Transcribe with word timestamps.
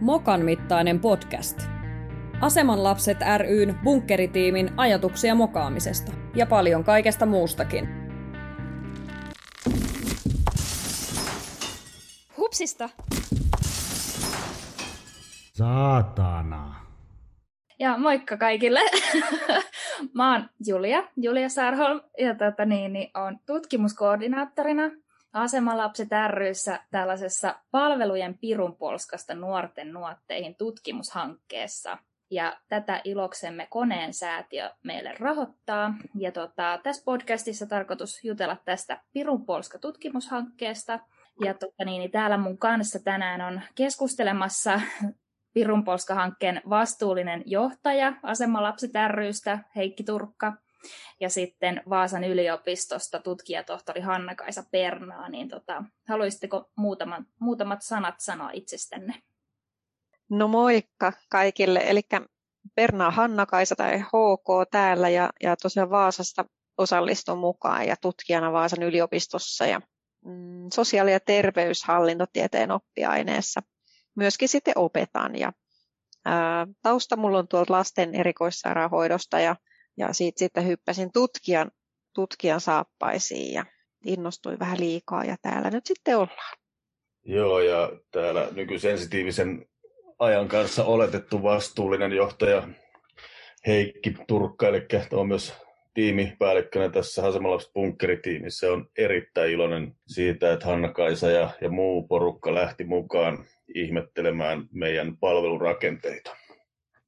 Mokan 0.00 0.44
mittainen 0.44 1.00
podcast. 1.00 1.60
Aseman 2.40 2.84
lapset 2.84 3.18
ryn 3.38 3.78
bunkkeritiimin 3.84 4.70
ajatuksia 4.76 5.34
mokaamisesta 5.34 6.12
ja 6.34 6.46
paljon 6.46 6.84
kaikesta 6.84 7.26
muustakin. 7.26 7.88
Hupsista! 12.36 12.88
Saatana. 15.52 16.74
Ja 17.78 17.98
moikka 17.98 18.36
kaikille. 18.36 18.80
Mä 20.14 20.32
oon 20.32 20.48
Julia, 20.66 21.02
Julia 21.16 21.48
Sarholm, 21.48 22.00
ja 22.18 22.34
tota 22.34 22.64
niin, 22.64 22.92
niin 22.92 23.10
on 23.14 23.38
tutkimuskoordinaattorina 23.46 24.90
Asemalapset 25.32 26.08
ryssä 26.28 26.80
tällaisessa 26.90 27.60
palvelujen 27.70 28.38
pirunpolskasta 28.38 29.34
nuorten 29.34 29.92
nuotteihin 29.92 30.56
tutkimushankkeessa. 30.56 31.98
Ja 32.30 32.58
tätä 32.68 33.00
iloksemme 33.04 33.66
koneen 33.70 34.14
säätiö 34.14 34.70
meille 34.84 35.14
rahoittaa. 35.18 35.94
Ja 36.18 36.32
tota, 36.32 36.80
tässä 36.82 37.02
podcastissa 37.04 37.66
tarkoitus 37.66 38.24
jutella 38.24 38.56
tästä 38.64 39.02
pirunpolska 39.12 39.78
tutkimushankkeesta. 39.78 41.00
Ja 41.44 41.54
tota, 41.54 41.84
niin, 41.84 42.00
niin 42.00 42.10
täällä 42.10 42.38
mun 42.38 42.58
kanssa 42.58 42.98
tänään 42.98 43.40
on 43.40 43.60
keskustelemassa 43.74 44.80
Pirunpolska-hankkeen 45.54 46.62
vastuullinen 46.70 47.42
johtaja 47.46 48.12
Asemalapset 48.22 48.90
rystä 49.10 49.58
Heikki 49.76 50.04
Turkka 50.04 50.52
ja 51.20 51.30
sitten 51.30 51.82
Vaasan 51.90 52.24
yliopistosta 52.24 53.18
tutkijatohtori 53.18 54.00
Hanna-Kaisa 54.00 54.62
Pernaa, 54.70 55.28
niin 55.28 55.48
tota, 55.48 55.84
haluaisitteko 56.08 56.70
muutaman, 56.76 57.26
muutamat 57.38 57.82
sanat 57.82 58.20
sanoa 58.20 58.50
itsestänne? 58.52 59.14
No 60.30 60.48
moikka 60.48 61.12
kaikille, 61.30 61.80
eli 61.86 62.00
Pernaa 62.74 63.10
Hanna-Kaisa 63.10 63.76
tai 63.76 64.00
HK 64.00 64.70
täällä 64.70 65.08
ja, 65.08 65.30
ja 65.42 65.56
tosiaan 65.56 65.90
Vaasasta 65.90 66.44
osallistun 66.78 67.38
mukaan 67.38 67.86
ja 67.86 67.96
tutkijana 67.96 68.52
Vaasan 68.52 68.82
yliopistossa 68.82 69.66
ja 69.66 69.80
mm, 70.24 70.68
sosiaali- 70.74 71.12
ja 71.12 71.20
terveyshallintotieteen 71.20 72.70
oppiaineessa 72.70 73.62
myöskin 74.14 74.48
sitten 74.48 74.78
opetan 74.78 75.38
ja 75.38 75.52
ää, 76.24 76.66
tausta 76.82 77.16
mulla 77.16 77.38
on 77.38 77.48
tuolta 77.48 77.72
lasten 77.72 78.14
erikoissairaanhoidosta 78.14 79.40
ja 79.40 79.56
ja 79.98 80.12
siitä 80.12 80.38
sitten 80.38 80.66
hyppäsin 80.66 81.12
tutkijan, 81.12 81.70
tutkijan 82.14 82.60
saappaisiin 82.60 83.52
ja 83.52 83.64
innostuin 84.04 84.58
vähän 84.58 84.80
liikaa 84.80 85.24
ja 85.24 85.36
täällä 85.42 85.70
nyt 85.70 85.86
sitten 85.86 86.16
ollaan. 86.16 86.58
Joo, 87.24 87.60
ja 87.60 87.92
täällä 88.10 88.48
nykysensitiivisen 88.54 89.66
ajan 90.18 90.48
kanssa 90.48 90.84
oletettu 90.84 91.42
vastuullinen 91.42 92.12
johtaja 92.12 92.68
Heikki 93.66 94.14
Turkka, 94.26 94.68
eli 94.68 94.86
on 95.12 95.28
myös 95.28 95.54
tiimipäällikkönä 95.94 96.88
tässä 96.88 97.22
Hasemalapset 97.22 97.72
bunkkeritiimissä. 97.72 98.72
On 98.72 98.88
erittäin 98.98 99.52
iloinen 99.52 99.94
siitä, 100.06 100.52
että 100.52 100.66
Hanna-Kaisa 100.66 101.30
ja, 101.30 101.50
ja 101.60 101.70
muu 101.70 102.06
porukka 102.06 102.54
lähti 102.54 102.84
mukaan 102.84 103.44
ihmettelemään 103.74 104.68
meidän 104.72 105.16
palvelurakenteita. 105.16 106.36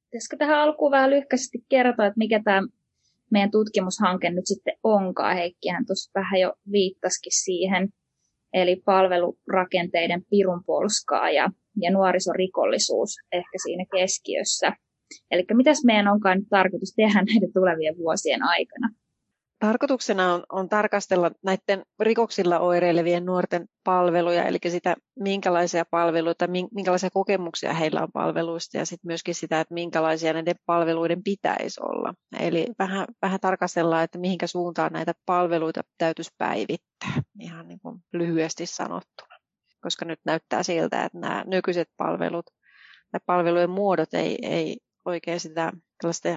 Pitäisikö 0.03 0.37
tähän 0.37 0.59
alkuun 0.59 0.91
vähän 0.91 1.09
lyhkäisesti 1.09 1.57
kertoa, 1.69 2.05
että 2.05 2.17
mikä 2.17 2.41
tämä 2.43 2.61
meidän 3.31 3.51
tutkimushanke 3.51 4.29
nyt 4.29 4.47
sitten 4.47 4.77
onkaan. 4.83 5.35
Heikkihän 5.35 5.85
tuossa 5.85 6.11
vähän 6.19 6.39
jo 6.39 6.53
viittasikin 6.71 7.43
siihen, 7.43 7.89
eli 8.53 8.81
palvelurakenteiden 8.85 10.25
pirunpolskaa 10.29 11.29
ja, 11.29 11.51
ja 11.81 11.91
nuorisorikollisuus 11.91 13.15
ehkä 13.31 13.57
siinä 13.63 13.85
keskiössä. 13.95 14.73
Eli 15.31 15.45
mitäs 15.53 15.83
meidän 15.85 16.07
onkaan 16.07 16.37
nyt 16.37 16.49
tarkoitus 16.49 16.93
tehdä 16.95 17.23
näiden 17.31 17.53
tulevien 17.53 17.97
vuosien 17.97 18.43
aikana? 18.43 18.89
Tarkoituksena 19.61 20.33
on, 20.33 20.43
on 20.51 20.69
tarkastella 20.69 21.31
näiden 21.43 21.85
rikoksilla 21.99 22.59
oireilevien 22.59 23.25
nuorten 23.25 23.65
palveluja, 23.83 24.43
eli 24.43 24.57
sitä, 24.69 24.95
minkälaisia 25.19 25.85
palveluita, 25.91 26.47
minkälaisia 26.73 27.09
kokemuksia 27.09 27.73
heillä 27.73 28.01
on 28.01 28.11
palveluista 28.13 28.77
ja 28.77 28.85
sitten 28.85 29.07
myöskin 29.07 29.35
sitä, 29.35 29.59
että 29.59 29.73
minkälaisia 29.73 30.33
näiden 30.33 30.55
palveluiden 30.65 31.23
pitäisi 31.23 31.81
olla. 31.83 32.13
Eli 32.39 32.67
vähän, 32.79 33.07
vähän 33.21 33.39
tarkastellaan, 33.39 34.03
että 34.03 34.19
mihinkä 34.19 34.47
suuntaan 34.47 34.93
näitä 34.93 35.13
palveluita 35.25 35.81
täytyisi 35.97 36.31
päivittää, 36.37 37.21
ihan 37.39 37.67
niin 37.67 37.79
kuin 37.79 37.99
lyhyesti 38.13 38.65
sanottuna. 38.65 39.35
Koska 39.81 40.05
nyt 40.05 40.19
näyttää 40.25 40.63
siltä, 40.63 41.03
että 41.03 41.19
nämä 41.19 41.43
nykyiset 41.47 41.87
palvelut 41.97 42.45
tai 43.11 43.19
palvelujen 43.25 43.69
muodot 43.69 44.13
ei, 44.13 44.37
ei 44.41 44.77
oikein 45.05 45.39
sitä 45.39 45.73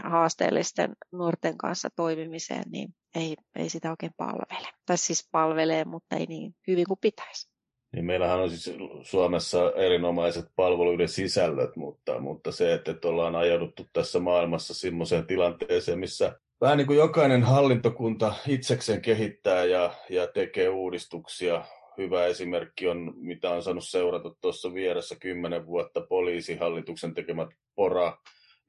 haasteellisten 0.03 0.93
nuorten 1.13 1.59
kanssa 1.59 1.89
toimimiseen, 1.97 2.65
niin 2.71 2.95
ei, 3.15 3.37
ei 3.57 3.69
sitä 3.69 3.91
oikein 3.91 4.13
palvele. 4.17 4.69
Tai 4.87 4.99
siis 4.99 5.29
palvelee, 5.33 5.85
mutta 5.85 6.17
ei 6.17 6.27
niin 6.27 6.55
hyvin 6.67 6.87
kuin 6.89 6.99
pitäisi. 7.01 7.55
Niin 7.93 8.05
meillähän 8.05 8.41
on 8.41 8.51
siis 8.51 8.77
Suomessa 9.03 9.73
erinomaiset 9.77 10.47
palveluiden 10.57 11.09
sisällöt, 11.09 11.77
mutta, 11.77 12.21
mutta 12.21 12.53
se, 12.53 12.75
että, 12.75 12.91
että 12.91 13.09
ollaan 13.09 13.37
ajauduttu 13.37 13.87
tässä 13.93 14.19
maailmassa 14.19 14.75
semmoiseen 14.75 15.27
tilanteeseen, 15.27 15.99
missä 15.99 16.39
vähän 16.61 16.79
niin 16.79 16.87
kuin 16.87 16.99
jokainen 16.99 17.43
hallintokunta 17.43 18.35
itsekseen 18.49 19.03
kehittää 19.03 19.65
ja, 19.65 19.95
ja 20.11 20.27
tekee 20.27 20.69
uudistuksia. 20.69 21.65
Hyvä 21.99 22.27
esimerkki 22.27 22.89
on, 22.89 23.13
mitä 23.17 23.51
on 23.51 23.63
saanut 23.63 23.89
seurata 23.89 24.31
tuossa 24.41 24.75
vieressä 24.75 25.17
kymmenen 25.21 25.67
vuotta 25.67 26.01
poliisihallituksen 26.01 27.15
tekemät 27.15 27.49
pora 27.75 28.19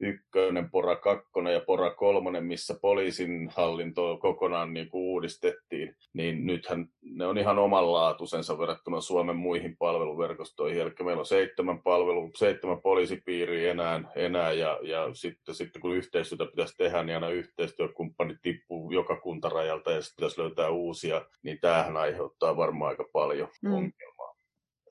ykkönen, 0.00 0.70
pora 0.70 0.96
kakkonen 0.96 1.52
ja 1.54 1.60
pora 1.60 1.90
kolmonen, 1.90 2.44
missä 2.44 2.74
poliisin 2.82 3.50
hallinto 3.56 4.16
kokonaan 4.16 4.74
niin 4.74 4.88
kuin 4.88 5.02
uudistettiin, 5.02 5.96
niin 6.12 6.46
nythän 6.46 6.86
ne 7.02 7.26
on 7.26 7.38
ihan 7.38 7.58
omanlaatuisensa 7.58 8.58
verrattuna 8.58 9.00
Suomen 9.00 9.36
muihin 9.36 9.76
palveluverkostoihin. 9.76 10.80
Eli 10.80 10.92
meillä 11.04 11.20
on 11.20 11.26
seitsemän 11.26 11.82
palvelu, 11.82 12.30
seitsemän 12.36 12.80
poliisipiiriä 12.80 13.70
enää, 13.70 14.02
enää 14.16 14.52
ja, 14.52 14.78
ja 14.82 15.08
sitten, 15.14 15.54
sitten 15.54 15.82
kun 15.82 15.96
yhteistyötä 15.96 16.46
pitäisi 16.46 16.76
tehdä, 16.76 17.02
niin 17.02 17.14
aina 17.14 17.28
yhteistyökumppanit 17.28 18.38
tippuu 18.42 18.90
joka 18.90 19.16
kuntarajalta 19.20 19.90
ja 19.90 20.02
sitten 20.02 20.16
pitäisi 20.16 20.40
löytää 20.40 20.70
uusia, 20.70 21.26
niin 21.42 21.58
tämähän 21.60 21.96
aiheuttaa 21.96 22.56
varmaan 22.56 22.88
aika 22.88 23.04
paljon 23.12 23.48
mm. 23.62 23.72
ongelmia. 23.72 24.16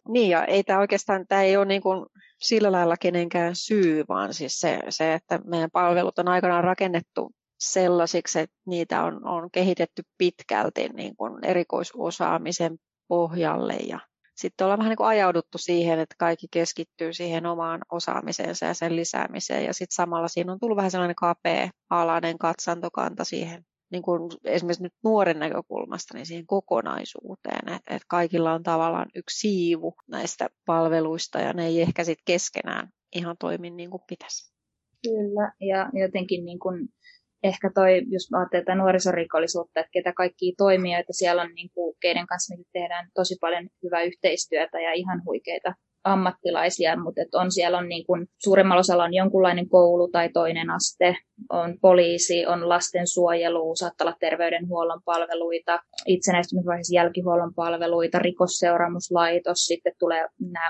Niin, 0.08 0.30
ja 0.30 0.46
ei 0.46 0.64
tämä 0.64 0.80
oikeastaan, 0.80 1.28
tämä 1.28 1.44
ei 1.44 1.58
ole 1.58 1.66
niin 1.66 1.82
kuin 1.82 2.06
sillä 2.40 2.72
lailla 2.72 2.98
kenenkään 2.98 3.56
syy, 3.56 4.04
vaan 4.10 4.34
siis 4.34 4.60
se, 4.60 4.80
se, 4.90 5.14
että 5.14 5.40
meidän 5.46 5.72
palvelut 5.72 6.20
on 6.20 6.28
aikanaan 6.28 6.64
rakennettu 6.64 7.32
sellaisiksi, 7.60 8.40
että 8.40 8.56
niitä 8.66 9.04
on, 9.04 9.28
on 9.28 9.52
kehitetty 9.52 10.04
pitkälti 10.18 10.90
niin 10.90 11.16
kuin 11.16 11.46
erikoisosaamisen 11.46 12.78
pohjalle 13.08 13.74
ja 13.74 14.00
sitten 14.36 14.66
ollaan 14.66 14.80
vähän 14.80 14.90
niin 14.90 14.98
kuin 14.98 15.08
ajauduttu 15.08 15.58
siihen, 15.58 16.00
että 16.00 16.16
kaikki 16.20 16.48
keskittyy 16.52 17.14
siihen 17.14 17.46
omaan 17.46 17.82
osaamiseensa 17.92 18.66
ja 18.66 18.74
sen 18.74 18.96
lisäämiseen 18.96 19.66
ja 19.66 19.74
sitten 19.74 19.96
samalla 19.96 20.28
siinä 20.28 20.52
on 20.52 20.60
tullut 20.60 20.78
vähän 20.78 20.92
sellainen 20.92 21.16
kapea-alainen 21.16 22.38
katsantokanta 22.38 23.24
siihen 23.24 23.66
niin 23.92 24.04
kuin 24.04 24.32
esimerkiksi 24.44 24.84
nyt 24.84 24.94
nuoren 25.04 25.40
näkökulmasta 25.40 26.18
niin 26.18 26.26
siihen 26.26 26.48
kokonaisuuteen, 26.48 27.74
että, 27.74 27.96
että 27.96 28.06
kaikilla 28.08 28.54
on 28.54 28.64
tavallaan 28.64 29.10
yksi 29.16 29.40
siivu 29.40 29.94
näistä 30.08 30.50
palveluista 30.66 31.40
ja 31.40 31.54
ne 31.54 31.66
ei 31.66 31.82
ehkä 31.82 32.04
sitten 32.04 32.24
keskenään 32.26 32.90
ihan 33.16 33.36
toimi 33.40 33.70
niin 33.70 33.90
kuin 33.90 34.04
pitäisi. 34.08 34.56
Kyllä, 35.04 35.52
ja 35.60 35.90
jotenkin 35.94 36.46
niin 36.46 36.60
kuin 36.60 36.90
ehkä 37.44 37.72
toi, 37.76 38.02
jos 38.10 38.30
ajattelee 38.34 38.76
nuorisorikollisuutta, 38.82 39.80
että 39.80 39.92
ketä 39.92 40.14
kaikkia 40.14 40.54
toimijoita 40.58 41.14
siellä 41.14 41.42
on, 41.42 41.54
niin 41.56 41.70
kuin, 41.74 41.96
keiden 42.00 42.28
kanssa 42.28 42.56
tehdään 42.74 43.10
tosi 43.14 43.36
paljon 43.42 43.70
hyvää 43.84 44.04
yhteistyötä 44.04 44.80
ja 44.80 44.94
ihan 44.94 45.22
huikeita 45.26 45.74
ammattilaisia, 46.06 47.00
mutta 47.04 47.22
et 47.22 47.36
on 47.36 47.52
siellä 47.52 47.78
on 47.78 47.90
niin 47.90 48.06
kuin, 48.06 48.28
suurimmalla 48.44 48.80
osalla 48.80 49.04
on 49.04 49.14
jonkunlainen 49.14 49.70
koulu 49.70 50.08
tai 50.08 50.30
toinen 50.30 50.70
aste, 50.70 51.16
on 51.50 51.78
poliisi, 51.82 52.46
on 52.46 52.70
lastensuojelu, 52.70 53.76
saattaa 53.76 54.06
olla 54.08 54.18
terveydenhuollon 54.20 55.02
palveluita, 55.06 55.80
itsenäistymisvaiheessa 56.08 56.96
jälkihuollon 56.96 57.54
palveluita, 57.54 58.20
rikosseuraamuslaitos, 58.20 59.58
sitten 59.58 59.94
tulee 60.00 60.28
nämä 60.40 60.70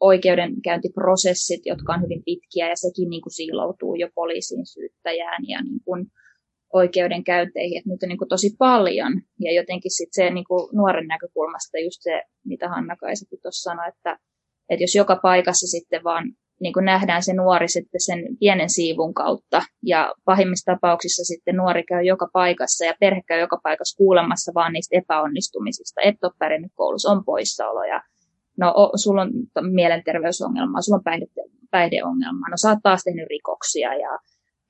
oikeudenkäyntiprosessit, 0.00 1.60
jotka 1.66 1.92
on 1.92 2.02
hyvin 2.02 2.22
pitkiä 2.24 2.68
ja 2.68 2.76
sekin 2.76 3.10
niin 3.10 3.22
kuin 3.22 3.32
siiloutuu 3.32 3.94
jo 3.94 4.08
poliisiin 4.14 4.66
syyttäjään 4.66 5.42
ja 5.48 5.62
niin 5.62 5.80
kuin 5.84 6.06
oikeudenkäynteihin, 6.72 7.78
että 7.78 7.88
niitä 7.88 8.06
on 8.06 8.08
niin 8.08 8.28
tosi 8.28 8.50
paljon. 8.58 9.12
Ja 9.40 9.52
jotenkin 9.52 9.90
sitten 9.90 10.24
se 10.24 10.30
niin 10.30 10.44
kuin 10.48 10.68
nuoren 10.76 11.06
näkökulmasta 11.06 11.78
just 11.78 11.98
se, 12.00 12.22
mitä 12.46 12.68
Hanna 12.68 12.96
Kaisakin 12.96 13.38
tuossa 13.42 13.70
sanoi, 13.70 13.88
että 13.88 14.18
että 14.70 14.82
jos 14.82 14.94
joka 14.94 15.16
paikassa 15.22 15.66
sitten 15.66 16.04
vaan 16.04 16.24
niin 16.60 16.72
kuin 16.72 16.84
nähdään 16.84 17.22
se 17.22 17.34
nuori 17.34 17.68
sitten 17.68 18.00
sen 18.00 18.18
pienen 18.40 18.70
siivun 18.70 19.14
kautta 19.14 19.62
ja 19.82 20.14
pahimmissa 20.24 20.72
tapauksissa 20.72 21.24
sitten 21.24 21.56
nuori 21.56 21.82
käy 21.82 22.02
joka 22.02 22.28
paikassa 22.32 22.84
ja 22.84 22.94
perhe 23.00 23.22
käy 23.26 23.40
joka 23.40 23.60
paikassa 23.62 23.96
kuulemassa 23.96 24.52
vaan 24.54 24.72
niistä 24.72 24.98
epäonnistumisista, 24.98 26.00
et 26.04 26.24
ole 26.24 26.32
pärjännyt 26.38 26.72
koulussa, 26.74 27.10
on 27.10 27.24
poissaolo 27.24 27.84
ja 27.84 28.02
no 28.58 28.74
sulla 28.96 29.22
on 29.22 29.30
mielenterveysongelmaa, 29.70 30.82
sulla 30.82 30.96
on 30.96 31.04
päihde, 31.04 31.26
päihdeongelmaa. 31.70 32.48
No 32.50 32.56
sä 32.56 32.68
oot 32.68 32.78
taas 32.82 33.04
tehnyt 33.04 33.28
rikoksia 33.30 33.94
ja 33.94 34.18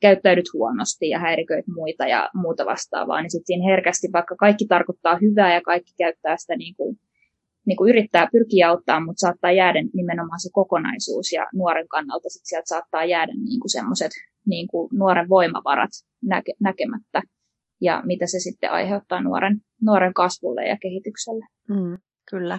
käyttäydyt 0.01 0.53
huonosti 0.55 1.09
ja 1.09 1.19
häiriköit 1.19 1.67
muita 1.67 2.07
ja 2.07 2.31
muuta 2.35 2.67
vastaavaa, 2.67 3.23
niin 3.23 3.31
sitten 3.31 3.47
siinä 3.47 3.71
herkästi, 3.71 4.09
vaikka 4.13 4.37
kaikki 4.37 4.67
tarkoittaa 4.67 5.19
hyvää 5.23 5.55
ja 5.55 5.61
kaikki 5.61 5.93
käyttää 5.99 6.37
sitä 6.37 6.57
niin 6.57 6.75
kuin, 6.77 6.97
niin 7.69 7.77
kuin 7.77 7.91
yrittää 7.91 8.29
pyrkiä 8.33 8.69
auttaa, 8.69 9.01
mutta 9.01 9.21
saattaa 9.21 9.53
jäädä 9.53 9.79
nimenomaan 9.95 10.41
se 10.41 10.49
kokonaisuus 10.53 11.33
ja 11.33 11.47
nuoren 11.55 11.89
kannalta 11.89 12.29
sitten 12.29 12.49
sieltä 12.49 12.69
saattaa 12.69 13.05
jäädä 13.05 13.33
niin 13.33 13.61
kuin 13.61 13.71
semmoiset 13.71 14.13
niin 14.47 14.69
kuin 14.69 14.89
nuoren 14.93 15.29
voimavarat 15.29 15.91
näke, 16.23 16.53
näkemättä 16.61 17.23
ja 17.81 18.03
mitä 18.07 18.27
se 18.27 18.39
sitten 18.39 18.71
aiheuttaa 18.71 19.21
nuoren, 19.23 19.61
nuoren 19.83 20.15
kasvulle 20.15 20.67
ja 20.69 20.77
kehitykselle. 20.83 21.47
Mm, 21.69 21.99
kyllä. 22.31 22.59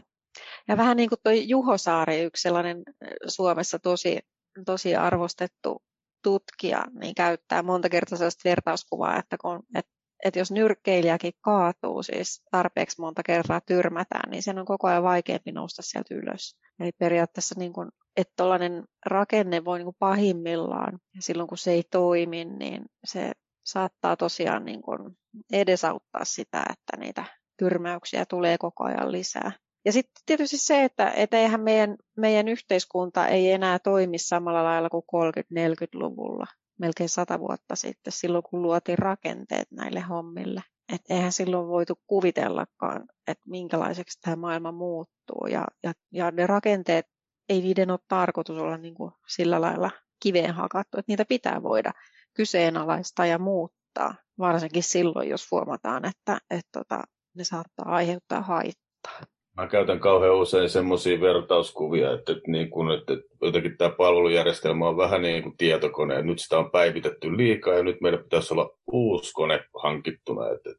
Ja 0.68 0.78
vähän 0.78 0.98
niin 0.98 1.10
kuin 1.10 1.20
tuo 1.24 1.32
Juho 1.32 1.78
Saari, 1.78 2.22
yksi 2.22 2.42
sellainen 2.42 2.84
Suomessa 3.28 3.80
tosi, 3.80 4.20
tosi 4.66 4.96
arvostettu 4.96 5.84
tutkija, 6.24 6.86
niin 7.02 7.16
käyttää 7.16 7.64
monta 7.64 7.90
kertaa 7.90 8.18
sellaista 8.18 8.50
vertauskuvaa, 8.50 9.20
että, 9.20 9.38
kun, 9.42 9.64
että, 9.76 9.92
että 10.26 10.40
jos 10.40 10.52
nyrkkeilijäkin 10.52 11.34
kaatuu, 11.42 12.04
siis 12.04 12.44
tarpeeksi 12.52 13.02
monta 13.02 13.24
kertaa 13.24 13.62
tyrmätään, 13.62 14.32
niin 14.32 14.44
sen 14.44 14.60
on 14.60 14.66
koko 14.66 14.88
ajan 14.88 15.04
vaikeampi 15.04 15.52
nousta 15.52 15.82
sieltä 15.82 16.16
ylös. 16.16 16.58
Eli 16.80 16.92
periaatteessa 16.92 17.56
niin 17.58 17.74
kuin, 17.74 17.90
että 18.18 18.34
tuollainen 18.38 18.84
rakenne 19.06 19.66
voi 19.66 19.78
niin 19.78 19.86
kuin 19.86 19.96
pahimmillaan, 20.00 21.00
ja 21.16 21.22
silloin 21.22 21.50
kun 21.50 21.58
se 21.58 21.72
ei 21.72 21.84
toimi, 21.92 22.46
niin 22.46 22.86
se 23.06 23.32
saattaa 23.66 24.16
tosiaan 24.16 24.66
niin 24.66 24.82
kuin 24.82 25.18
edesauttaa 25.54 26.26
sitä, 26.26 26.64
että 26.70 26.98
niitä 26.98 27.26
tyrmäyksiä 27.58 28.26
tulee 28.26 28.58
koko 28.58 28.84
ajan 28.84 29.12
lisää. 29.12 29.52
Ja 29.86 29.92
sitten 29.92 30.22
tietysti 30.26 30.58
se, 30.58 30.84
että, 30.84 31.12
että 31.12 31.38
eihän 31.38 31.62
meidän, 31.62 31.98
meidän 32.18 32.48
yhteiskunta 32.48 33.28
ei 33.28 33.52
enää 33.52 33.80
toimi 33.80 34.18
samalla 34.18 34.64
lailla 34.64 34.90
kuin 34.90 35.04
30-40-luvulla, 35.04 36.46
melkein 36.80 37.10
sata 37.10 37.40
vuotta 37.40 37.76
sitten, 37.76 38.14
silloin 38.14 38.44
kun 38.44 38.62
luotiin 38.62 38.98
rakenteet 38.98 39.72
näille 39.72 40.00
hommille. 40.00 40.64
Et 40.94 41.02
eihän 41.10 41.32
silloin 41.32 41.68
voitu 41.68 42.00
kuvitellakaan, 42.08 43.06
että 43.28 43.44
minkälaiseksi 43.50 44.20
tämä 44.22 44.36
maailma 44.36 44.72
muuttuu. 44.72 45.48
Ja, 45.52 45.66
ja, 45.84 45.94
ja 46.14 46.32
ne 46.32 46.48
rakenteet 46.48 47.06
ei 47.50 47.62
niiden 47.62 47.92
ole 47.92 48.00
tarkoitus 48.08 48.58
olla 48.58 48.78
niin 48.78 48.94
kuin 48.94 49.12
sillä 49.28 49.62
lailla 49.62 49.92
kiveen 50.20 50.54
hakattu, 50.54 50.98
että 50.98 51.12
niitä 51.12 51.26
pitää 51.26 51.64
voida 51.64 51.92
kyseenalaistaa 52.34 53.26
ja 53.26 53.40
muuttaa, 53.40 54.16
varsinkin 54.40 54.84
silloin, 54.84 55.30
jos 55.30 55.52
huomataan, 55.52 56.06
että, 56.06 56.34
että, 56.34 56.56
että 56.56 56.70
tota, 56.72 57.04
ne 57.34 57.44
saattaa 57.44 57.86
aiheuttaa 57.86 58.42
haittaa. 58.42 59.22
Mä 59.60 59.68
käytän 59.68 60.00
kauhean 60.00 60.36
usein 60.36 60.70
semmoisia 60.70 61.22
vertauskuvia, 61.22 62.14
että, 62.14 62.32
että, 62.32 62.52
niin 62.52 62.70
kun, 62.70 62.92
että 62.92 63.14
jotenkin 63.42 63.78
tämä 63.78 63.90
palvelujärjestelmä 63.90 64.88
on 64.88 64.98
vähän 64.98 65.22
niin 65.22 65.44
kuin 65.44 65.58
tietokone, 65.58 66.22
nyt 66.22 66.40
sitä 66.40 66.60
on 66.60 66.72
päivitetty 66.72 67.38
liikaa 67.38 67.74
ja 67.74 67.84
nyt 67.84 68.02
meidän 68.02 68.24
pitäisi 68.24 68.54
olla 68.54 68.70
uusi 68.92 69.34
kone 69.34 69.64
hankittuna, 69.84 70.50
että, 70.50 70.70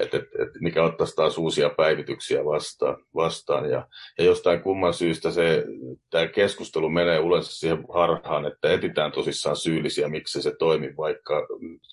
että, 0.00 0.16
että, 0.16 0.42
että 0.42 0.58
mikä 0.60 0.82
ottaisi 0.84 1.16
taas 1.16 1.38
uusia 1.38 1.70
päivityksiä 1.70 2.44
vastaan. 2.44 2.96
vastaan. 3.14 3.70
Ja, 3.70 3.86
ja 4.18 4.24
jostain 4.24 4.62
kumman 4.62 4.94
syystä 4.94 5.30
se, 5.30 5.64
tämä 6.10 6.26
keskustelu 6.26 6.88
menee 6.88 7.18
yleensä 7.18 7.52
siihen 7.52 7.84
harhaan, 7.94 8.46
että 8.46 8.72
etitään 8.72 9.12
tosissaan 9.12 9.56
syyllisiä, 9.56 10.08
miksi 10.08 10.42
se 10.42 10.56
toimii, 10.58 10.96
vaikka 10.96 11.46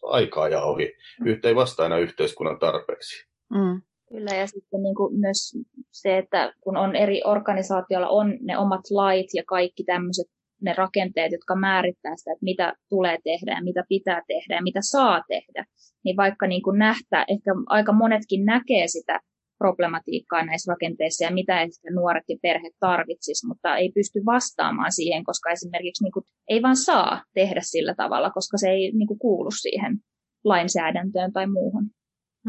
aikaa 0.03 0.50
ja 0.50 0.62
ohi. 0.62 0.94
Yhtä 1.25 1.47
ei 1.47 1.56
vastaa 1.56 1.83
aina 1.83 1.97
yhteiskunnan 1.97 2.59
tarpeeksi. 2.59 3.27
Mm. 3.50 3.81
Kyllä, 4.09 4.31
ja 4.36 4.48
sitten 4.48 4.83
niin 4.83 4.95
kuin 4.95 5.19
myös 5.19 5.57
se, 5.92 6.18
että 6.18 6.54
kun 6.62 6.77
on 6.77 6.95
eri 6.95 7.21
organisaatioilla 7.25 8.09
on 8.09 8.38
ne 8.42 8.57
omat 8.57 8.81
lait 8.92 9.27
ja 9.33 9.44
kaikki 9.48 9.83
tämmöiset 9.83 10.27
ne 10.62 10.74
rakenteet, 10.74 11.31
jotka 11.31 11.56
määrittää 11.56 12.15
sitä, 12.15 12.31
että 12.31 12.44
mitä 12.44 12.74
tulee 12.89 13.18
tehdä 13.24 13.51
ja 13.51 13.63
mitä 13.63 13.83
pitää 13.89 14.21
tehdä 14.27 14.56
ja 14.56 14.62
mitä 14.62 14.80
saa 14.81 15.24
tehdä, 15.27 15.65
niin 16.04 16.18
vaikka 16.18 16.48
niin 16.48 16.63
kuin 16.63 16.80
nähtää, 16.80 17.25
ehkä 17.27 17.51
aika 17.65 17.94
monetkin 17.94 18.45
näkee 18.45 18.88
sitä 18.88 19.19
problematiikkaa 19.57 20.45
näissä 20.45 20.71
rakenteissa 20.71 21.24
ja 21.24 21.31
mitä 21.31 21.62
ehkä 21.62 21.92
nuoret 21.92 22.24
ja 22.30 22.38
perhe 22.42 22.69
tarvitsisi, 22.80 23.48
mutta 23.48 23.77
ei 23.77 23.92
pysty 23.92 24.19
vastaamaan 24.25 24.92
siihen, 24.92 25.24
koska 25.24 25.51
esimerkiksi 25.51 26.03
niin 26.03 26.12
kuin, 26.12 26.24
ei 26.48 26.62
vaan 26.62 26.75
saa 26.75 27.24
tehdä 27.33 27.62
sillä 27.63 27.95
tavalla, 27.95 28.30
koska 28.30 28.57
se 28.57 28.69
ei 28.69 28.92
niin 28.92 29.07
kuin, 29.07 29.19
kuulu 29.19 29.51
siihen 29.51 30.00
lainsäädäntöön 30.44 31.33
tai 31.33 31.48
muuhun. 31.48 31.89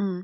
Hmm 0.00 0.22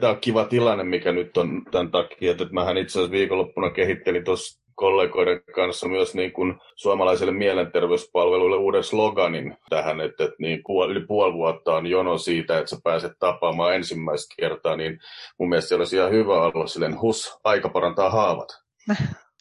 tämä 0.00 0.12
on 0.12 0.20
kiva 0.20 0.44
tilanne, 0.44 0.84
mikä 0.84 1.12
nyt 1.12 1.36
on 1.36 1.62
tämän 1.70 1.90
takia, 1.90 2.30
että 2.30 2.44
mähän 2.50 2.78
itse 2.78 2.98
asiassa 2.98 3.12
viikonloppuna 3.12 3.70
kehittelin 3.70 4.24
tuossa 4.24 4.66
kollegoiden 4.76 5.40
kanssa 5.54 5.88
myös 5.88 6.14
niin 6.14 6.32
kuin 6.32 6.54
suomalaiselle 6.74 7.32
mielenterveyspalveluille 7.32 8.56
uuden 8.56 8.84
sloganin 8.84 9.56
tähän, 9.68 10.00
että, 10.00 10.24
että 10.24 10.36
niin 10.38 10.60
puoli, 10.66 10.92
yli 10.92 11.06
puoli 11.06 11.32
vuotta 11.32 11.74
on 11.74 11.86
jono 11.86 12.18
siitä, 12.18 12.58
että 12.58 12.70
sä 12.70 12.76
pääset 12.84 13.12
tapaamaan 13.18 13.74
ensimmäistä 13.74 14.34
kertaa, 14.38 14.76
niin 14.76 14.98
mun 15.38 15.48
mielestä 15.48 15.68
se 15.68 15.74
olisi 15.74 15.96
ihan 15.96 16.10
hyvä 16.10 16.42
olla 16.42 16.66
silleen, 16.66 17.00
hus, 17.00 17.38
aika 17.44 17.68
parantaa 17.68 18.10
haavat. 18.10 18.48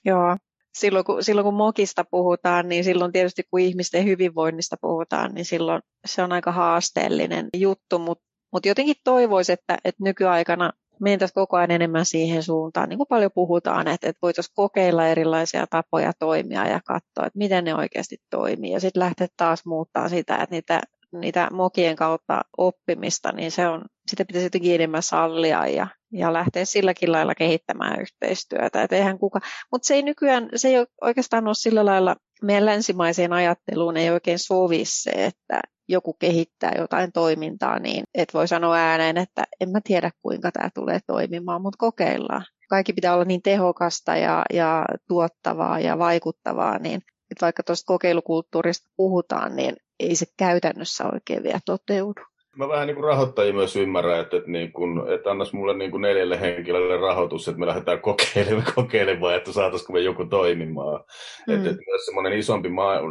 Joo, 0.05 0.37
silloin 0.75 1.05
kun, 1.05 1.23
silloin 1.23 1.45
kun 1.45 1.53
mokista 1.53 2.03
puhutaan, 2.11 2.69
niin 2.69 2.83
silloin 2.83 3.11
tietysti 3.11 3.43
kun 3.51 3.59
ihmisten 3.59 4.05
hyvinvoinnista 4.05 4.75
puhutaan, 4.81 5.33
niin 5.33 5.45
silloin 5.45 5.81
se 6.05 6.23
on 6.23 6.31
aika 6.31 6.51
haasteellinen 6.51 7.47
juttu, 7.57 7.99
mutta 7.99 8.24
mutta 8.55 8.67
jotenkin 8.67 8.95
toivoisi, 9.03 9.51
että, 9.51 9.77
että 9.85 10.03
nykyaikana 10.03 10.71
mentäisiin 10.99 11.33
koko 11.33 11.57
ajan 11.57 11.71
enemmän 11.71 12.05
siihen 12.05 12.43
suuntaan, 12.43 12.89
niin 12.89 12.97
kuin 12.97 13.07
paljon 13.07 13.31
puhutaan, 13.35 13.87
että, 13.87 14.09
että 14.09 14.19
voitaisiin 14.21 14.53
kokeilla 14.55 15.07
erilaisia 15.07 15.67
tapoja 15.67 16.11
toimia 16.19 16.67
ja 16.67 16.79
katsoa, 16.85 17.25
että 17.25 17.37
miten 17.37 17.63
ne 17.63 17.75
oikeasti 17.75 18.17
toimii. 18.29 18.71
Ja 18.71 18.79
sitten 18.79 18.99
lähteä 18.99 19.27
taas 19.37 19.65
muuttaa 19.65 20.09
sitä, 20.09 20.35
että 20.35 20.55
niitä, 20.55 20.81
niitä 21.11 21.47
mokien 21.51 21.95
kautta 21.95 22.41
oppimista, 22.57 23.31
niin 23.31 23.51
se 23.51 23.67
on, 23.67 23.85
sitä 24.07 24.25
pitäisi 24.25 24.45
jotenkin 24.45 24.75
enemmän 24.75 25.03
sallia 25.03 25.67
ja, 25.67 25.87
ja 26.11 26.33
lähteä 26.33 26.65
silläkin 26.65 27.11
lailla 27.11 27.35
kehittämään 27.35 28.01
yhteistyötä. 28.01 28.83
Et 28.83 28.93
eihän 28.93 29.19
kuka, 29.19 29.39
mutta 29.71 29.87
se 29.87 29.93
ei 29.93 30.03
nykyään, 30.03 30.49
se 30.55 30.67
ei 30.67 30.85
oikeastaan 31.01 31.47
ole 31.47 31.55
sillä 31.55 31.85
lailla, 31.85 32.15
meidän 32.41 32.65
länsimaiseen 32.65 33.33
ajatteluun 33.33 33.97
ei 33.97 34.09
oikein 34.09 34.39
sovi 34.39 34.81
se, 34.85 35.11
että, 35.11 35.61
joku 35.87 36.13
kehittää 36.13 36.71
jotain 36.77 37.11
toimintaa, 37.11 37.79
niin 37.79 38.03
et 38.13 38.33
voi 38.33 38.47
sanoa 38.47 38.75
ääneen, 38.75 39.17
että 39.17 39.43
en 39.59 39.69
mä 39.69 39.79
tiedä 39.83 40.11
kuinka 40.21 40.51
tämä 40.51 40.69
tulee 40.75 40.99
toimimaan, 41.07 41.61
mutta 41.61 41.77
kokeillaan. 41.77 42.45
Kaikki 42.69 42.93
pitää 42.93 43.13
olla 43.13 43.25
niin 43.25 43.41
tehokasta 43.41 44.15
ja, 44.17 44.43
ja 44.53 44.85
tuottavaa 45.07 45.79
ja 45.79 45.99
vaikuttavaa, 45.99 46.79
niin 46.79 47.01
että 47.31 47.45
vaikka 47.45 47.63
tuosta 47.63 47.87
kokeilukulttuurista 47.87 48.89
puhutaan, 48.95 49.55
niin 49.55 49.75
ei 49.99 50.15
se 50.15 50.25
käytännössä 50.37 51.03
oikein 51.13 51.43
vielä 51.43 51.59
toteudu 51.65 52.21
mä 52.57 52.67
vähän 52.67 52.87
niin 52.87 52.95
kuin 52.95 53.03
rahoittajia 53.03 53.53
myös 53.53 53.75
ymmärrän, 53.75 54.19
että, 54.19 54.37
että, 54.37 54.51
niin 54.51 54.71
kuin, 54.71 55.13
että 55.13 55.31
annas 55.31 55.53
mulle 55.53 55.77
niin 55.77 55.91
kuin 55.91 56.01
neljälle 56.01 56.41
henkilölle 56.41 56.97
rahoitus, 56.97 57.47
että 57.47 57.59
me 57.59 57.65
lähdetään 57.65 58.01
kokeilemaan, 58.01 58.73
kokeilemaan 58.75 59.35
että 59.35 59.51
saataisiko 59.51 59.93
me 59.93 59.99
joku 59.99 60.25
toimimaan. 60.25 61.03
Mm. 61.47 61.55
Että, 61.55 61.69
että 61.69 61.83
myös 61.87 62.05
semmoinen 62.05 62.39
isompi 62.39 62.69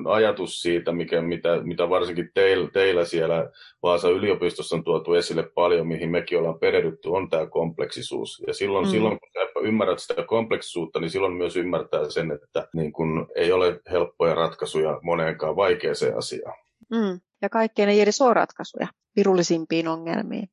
ajatus 0.08 0.62
siitä, 0.62 0.92
mikä, 0.92 1.22
mitä, 1.22 1.60
mitä 1.62 1.88
varsinkin 1.88 2.30
teillä, 2.34 2.70
teillä 2.70 3.04
siellä 3.04 3.50
Vaasan 3.82 4.12
yliopistossa 4.12 4.76
on 4.76 4.84
tuotu 4.84 5.14
esille 5.14 5.42
paljon, 5.54 5.86
mihin 5.86 6.10
mekin 6.10 6.38
ollaan 6.38 6.58
perehdytty, 6.58 7.08
on 7.08 7.30
tämä 7.30 7.46
kompleksisuus. 7.46 8.42
Ja 8.46 8.54
silloin, 8.54 8.86
mm. 8.86 8.90
silloin 8.90 9.18
kun 9.20 9.66
ymmärrät 9.66 9.98
sitä 9.98 10.22
kompleksisuutta, 10.22 11.00
niin 11.00 11.10
silloin 11.10 11.32
myös 11.32 11.56
ymmärtää 11.56 12.10
sen, 12.10 12.32
että 12.32 12.68
niin 12.74 12.92
kuin, 12.92 13.26
ei 13.36 13.52
ole 13.52 13.80
helppoja 13.90 14.34
ratkaisuja 14.34 15.00
moneenkaan 15.02 15.56
vaikeaseen 15.56 16.18
asiaan. 16.18 16.56
Mm. 16.90 17.20
Ja 17.44 17.48
kaikkeen 17.48 17.88
ei 17.88 18.00
edes 18.00 18.20
ole 18.20 18.34
ratkaisuja 18.34 18.86
virullisimpiin 19.16 19.88
ongelmiin. 19.88 20.48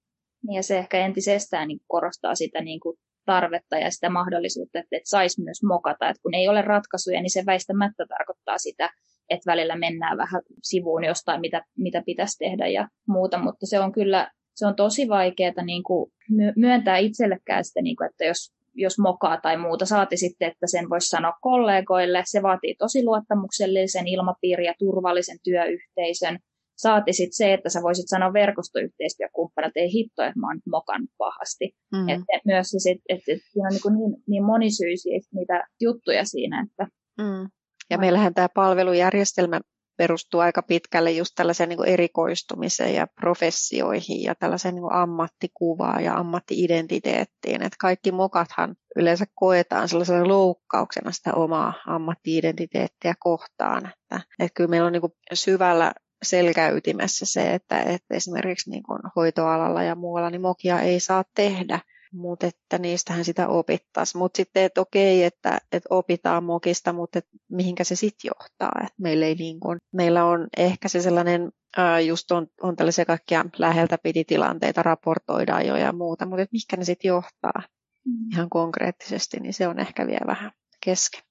Niin 0.47 0.55
ja 0.55 0.63
se 0.63 0.77
ehkä 0.77 1.05
entisestään 1.05 1.67
niin 1.67 1.79
korostaa 1.87 2.35
sitä 2.35 2.61
niin 2.61 2.79
kuin 2.79 2.97
tarvetta 3.25 3.77
ja 3.77 3.91
sitä 3.91 4.09
mahdollisuutta, 4.09 4.79
että, 4.79 4.97
että 4.97 5.09
saisi 5.09 5.41
myös 5.41 5.63
mokata. 5.63 6.09
Että 6.09 6.21
kun 6.21 6.33
ei 6.33 6.47
ole 6.47 6.61
ratkaisuja, 6.61 7.21
niin 7.21 7.31
se 7.31 7.43
väistämättä 7.45 8.05
tarkoittaa 8.09 8.57
sitä, 8.57 8.89
että 9.29 9.51
välillä 9.51 9.75
mennään 9.75 10.17
vähän 10.17 10.41
sivuun 10.63 11.03
jostain, 11.03 11.41
mitä, 11.41 11.65
mitä 11.77 12.03
pitäisi 12.05 12.37
tehdä 12.37 12.67
ja 12.67 12.87
muuta. 13.07 13.37
Mutta 13.37 13.65
se 13.65 13.79
on 13.79 13.91
kyllä 13.91 14.31
se 14.55 14.67
on 14.67 14.75
tosi 14.75 15.09
vaikeaa 15.09 15.63
niin 15.63 15.83
kuin 15.83 16.11
myöntää 16.55 16.97
itsellekään 16.97 17.65
sitä, 17.65 17.81
niin 17.81 17.95
kuin, 17.95 18.09
että 18.09 18.25
jos, 18.25 18.53
jos 18.73 18.99
mokaa 18.99 19.37
tai 19.41 19.57
muuta, 19.57 19.85
saati 19.85 20.17
sitten, 20.17 20.51
että 20.51 20.67
sen 20.67 20.89
voisi 20.89 21.07
sanoa 21.07 21.33
kollegoille. 21.41 22.23
Se 22.25 22.41
vaatii 22.41 22.75
tosi 22.75 23.03
luottamuksellisen 23.03 24.07
ilmapiirin 24.07 24.65
ja 24.65 24.73
turvallisen 24.79 25.37
työyhteisön. 25.43 26.39
Saati 26.81 27.13
sitten 27.13 27.33
se, 27.33 27.53
että 27.53 27.69
sä 27.69 27.81
voisit 27.81 28.09
sanoa 28.09 28.33
verkostoyhteistyökumppanille, 28.33 29.67
että 29.67 29.79
ei 29.79 29.93
hitto, 29.93 30.23
että 30.23 30.39
mä 30.39 30.47
oon 30.47 30.59
mokannut 30.69 31.09
pahasti. 31.17 31.75
Mm. 31.93 32.09
Että 32.09 32.41
myös 32.45 32.67
se 32.69 32.79
sit, 32.79 33.01
että, 33.09 33.31
että 33.31 33.47
siinä 33.51 33.67
on 33.67 33.73
niin, 33.73 34.11
niin, 34.11 34.23
niin 34.27 34.43
monisyisiä 34.43 35.19
niitä 35.33 35.67
juttuja 35.81 36.25
siinä. 36.25 36.67
Että... 36.67 36.87
Mm. 37.17 37.49
Ja 37.89 37.97
meillähän 37.97 38.33
tämä 38.33 38.49
palvelujärjestelmä 38.55 39.61
perustuu 39.97 40.39
aika 40.39 40.61
pitkälle 40.61 41.11
just 41.11 41.31
tällaiseen 41.35 41.69
niin 41.69 41.85
erikoistumiseen 41.85 42.95
ja 42.95 43.07
professioihin 43.21 44.23
ja 44.23 44.35
tällaiseen 44.35 44.75
niin 44.75 44.93
ammattikuvaan 44.93 46.03
ja 46.03 46.13
ammattiidentiteettiin. 46.17 47.61
Että 47.61 47.77
kaikki 47.79 48.11
mokathan 48.11 48.75
yleensä 48.95 49.25
koetaan 49.35 49.89
sellaisena 49.89 50.27
loukkauksena 50.27 51.11
sitä 51.11 51.33
omaa 51.33 51.73
ammattiidentiteettiä 51.87 53.13
kohtaan. 53.19 53.85
Että, 53.85 54.21
että 54.39 54.53
kyllä 54.53 54.69
meillä 54.69 54.87
on 54.87 54.93
niin 54.93 55.01
syvällä 55.33 55.93
selkäytimessä 56.23 57.25
se, 57.25 57.53
että, 57.53 57.79
että 57.79 58.15
esimerkiksi 58.15 58.69
niin 58.69 58.83
kuin 58.83 58.99
hoitoalalla 59.15 59.83
ja 59.83 59.95
muualla 59.95 60.29
niin 60.29 60.41
mokia 60.41 60.79
ei 60.79 60.99
saa 60.99 61.23
tehdä, 61.35 61.79
mutta 62.13 62.47
että 62.47 62.77
niistähän 62.77 63.25
sitä 63.25 63.47
opittaisiin. 63.47 64.19
Mutta 64.19 64.37
sitten, 64.37 64.63
että 64.63 64.81
okei, 64.81 65.23
että, 65.23 65.57
että 65.71 65.87
opitaan 65.89 66.43
mokista, 66.43 66.93
mutta 66.93 67.19
että 67.19 67.31
mihinkä 67.49 67.83
se 67.83 67.95
sitten 67.95 68.29
johtaa. 68.29 68.81
Et 68.85 68.93
meillä, 68.97 69.25
ei 69.25 69.35
niin 69.35 69.59
kuin, 69.59 69.79
meillä 69.93 70.25
on 70.25 70.47
ehkä 70.57 70.87
se 70.87 71.01
sellainen, 71.01 71.51
ää, 71.77 71.99
just 71.99 72.31
on, 72.31 72.47
on 72.61 72.75
tällaisia 72.75 73.05
kaikkia 73.05 73.45
läheltä 73.57 73.97
piti 74.03 74.23
tilanteita, 74.23 74.83
raportoidaan 74.83 75.67
jo 75.67 75.75
ja 75.75 75.93
muuta, 75.93 76.25
mutta 76.25 76.41
että 76.41 76.53
mihinkä 76.53 76.77
ne 76.77 76.85
sitten 76.85 77.09
johtaa 77.09 77.63
mm. 78.05 78.31
ihan 78.33 78.49
konkreettisesti, 78.49 79.39
niin 79.39 79.53
se 79.53 79.67
on 79.67 79.79
ehkä 79.79 80.07
vielä 80.07 80.27
vähän 80.27 80.51
kesken. 80.85 81.21